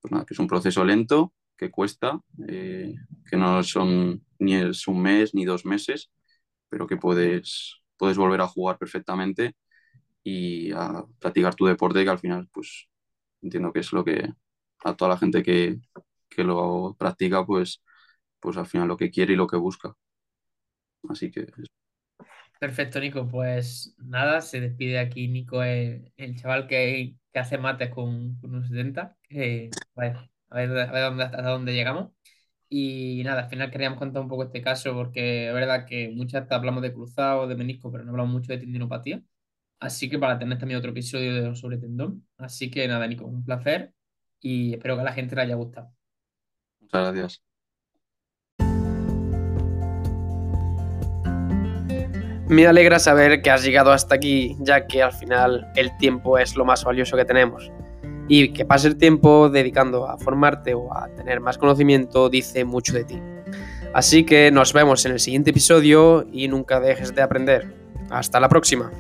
pues 0.02 0.12
nada, 0.12 0.26
que 0.26 0.34
es 0.34 0.40
un 0.40 0.48
proceso 0.48 0.84
lento, 0.84 1.34
que 1.56 1.72
cuesta, 1.72 2.20
eh, 2.48 2.96
que 3.30 3.38
no 3.38 3.62
son 3.64 4.26
ni 4.40 4.56
es 4.56 4.88
un 4.88 5.02
mes 5.02 5.36
ni 5.36 5.46
dos 5.46 5.66
meses, 5.66 6.12
pero 6.70 6.88
que 6.88 6.98
puedes, 6.98 7.82
puedes 7.98 8.18
volver 8.18 8.42
a 8.42 8.48
jugar 8.48 8.78
perfectamente 8.80 9.56
y 10.24 10.72
a 10.74 11.06
practicar 11.20 11.56
tu 11.56 11.66
deporte 11.68 12.04
que 12.04 12.10
al 12.10 12.20
final 12.20 12.50
pues 12.52 12.88
entiendo 13.42 13.72
que 13.74 13.80
es 13.82 13.94
lo 13.94 14.04
que 14.04 14.34
a 14.84 14.96
toda 14.96 15.10
la 15.12 15.18
gente 15.18 15.44
que, 15.44 15.80
que 16.30 16.44
lo 16.44 16.96
practica 17.00 17.46
pues 17.46 17.84
pues 18.40 18.58
al 18.58 18.66
final 18.66 18.88
lo 18.88 18.98
que 18.98 19.12
quiere 19.12 19.34
y 19.34 19.36
lo 19.36 19.48
que 19.48 19.58
busca. 19.58 19.96
Así 21.10 21.32
que... 21.32 21.48
Perfecto, 22.60 23.00
Nico. 23.00 23.28
Pues 23.28 23.96
nada, 23.98 24.42
se 24.42 24.60
despide 24.60 25.00
aquí 25.00 25.28
Nico, 25.28 25.64
el, 25.64 26.12
chaval 26.36 26.68
que, 26.68 27.16
hace 27.34 27.58
mates 27.58 27.90
con, 27.92 28.36
con 28.40 28.56
un 28.56 28.64
70. 28.64 29.02
a 29.02 30.02
ver, 30.02 30.18
a 30.50 30.56
ver, 30.56 30.70
dónde, 30.70 31.24
hasta 31.24 31.42
dónde 31.44 31.74
llegamos. 31.74 32.12
Y 32.70 33.22
nada, 33.24 33.44
al 33.44 33.50
final 33.50 33.72
queríamos 33.72 34.00
contar 34.00 34.22
un 34.22 34.28
poco 34.28 34.44
este 34.44 34.62
caso 34.62 34.94
porque 34.94 35.48
es 35.48 35.54
verdad 35.54 35.86
que 35.86 36.10
muchas 36.10 36.42
veces 36.44 36.52
hablamos 36.58 36.82
de 36.82 36.94
cruzado, 36.94 37.48
de 37.48 37.56
menisco, 37.56 37.92
pero 37.92 38.04
no 38.04 38.12
hablamos 38.12 38.34
mucho 38.34 38.52
de 38.52 38.60
tendinopatía. 38.60 39.22
Así 39.80 40.10
que 40.10 40.20
para 40.20 40.40
tener 40.40 40.58
también 40.58 40.80
otro 40.80 40.92
episodio 40.92 41.56
sobre 41.56 41.78
tendón. 41.78 42.28
Así 42.38 42.70
que 42.72 42.88
nada, 42.88 43.08
Nico, 43.08 43.26
un 43.26 43.46
placer 43.46 43.94
y 44.42 44.74
espero 44.74 44.96
que 44.96 45.02
a 45.02 45.06
la 45.06 45.14
gente 45.14 45.36
le 45.36 45.42
haya 45.44 45.56
gustado. 45.56 45.94
Muchas 46.82 47.14
gracias. 47.14 47.44
Me 52.50 52.66
alegra 52.66 52.98
saber 52.98 53.42
que 53.42 53.50
has 53.50 53.62
llegado 53.62 53.92
hasta 53.92 54.16
aquí, 54.16 54.56
ya 54.60 54.88
que 54.88 55.04
al 55.04 55.12
final 55.12 55.70
el 55.76 55.96
tiempo 55.98 56.38
es 56.38 56.56
lo 56.56 56.64
más 56.64 56.86
valioso 56.86 57.18
que 57.18 57.26
tenemos. 57.26 57.72
Y 58.30 58.54
que 58.54 58.64
pase 58.64 58.88
el 58.88 58.98
tiempo 58.98 59.50
dedicando 59.50 60.08
a 60.08 60.18
formarte 60.18 60.74
o 60.74 60.94
a 60.94 61.10
tener 61.10 61.42
más 61.42 61.58
conocimiento 61.58 62.30
dice 62.30 62.64
mucho 62.64 62.94
de 62.94 63.04
ti. 63.04 63.22
Así 63.94 64.24
que 64.24 64.50
nos 64.52 64.72
vemos 64.72 65.06
en 65.06 65.12
el 65.12 65.20
siguiente 65.20 65.50
episodio 65.50 66.26
y 66.32 66.48
nunca 66.48 66.80
dejes 66.80 67.14
de 67.14 67.22
aprender. 67.22 67.74
Hasta 68.10 68.40
la 68.40 68.48
próxima. 68.48 68.92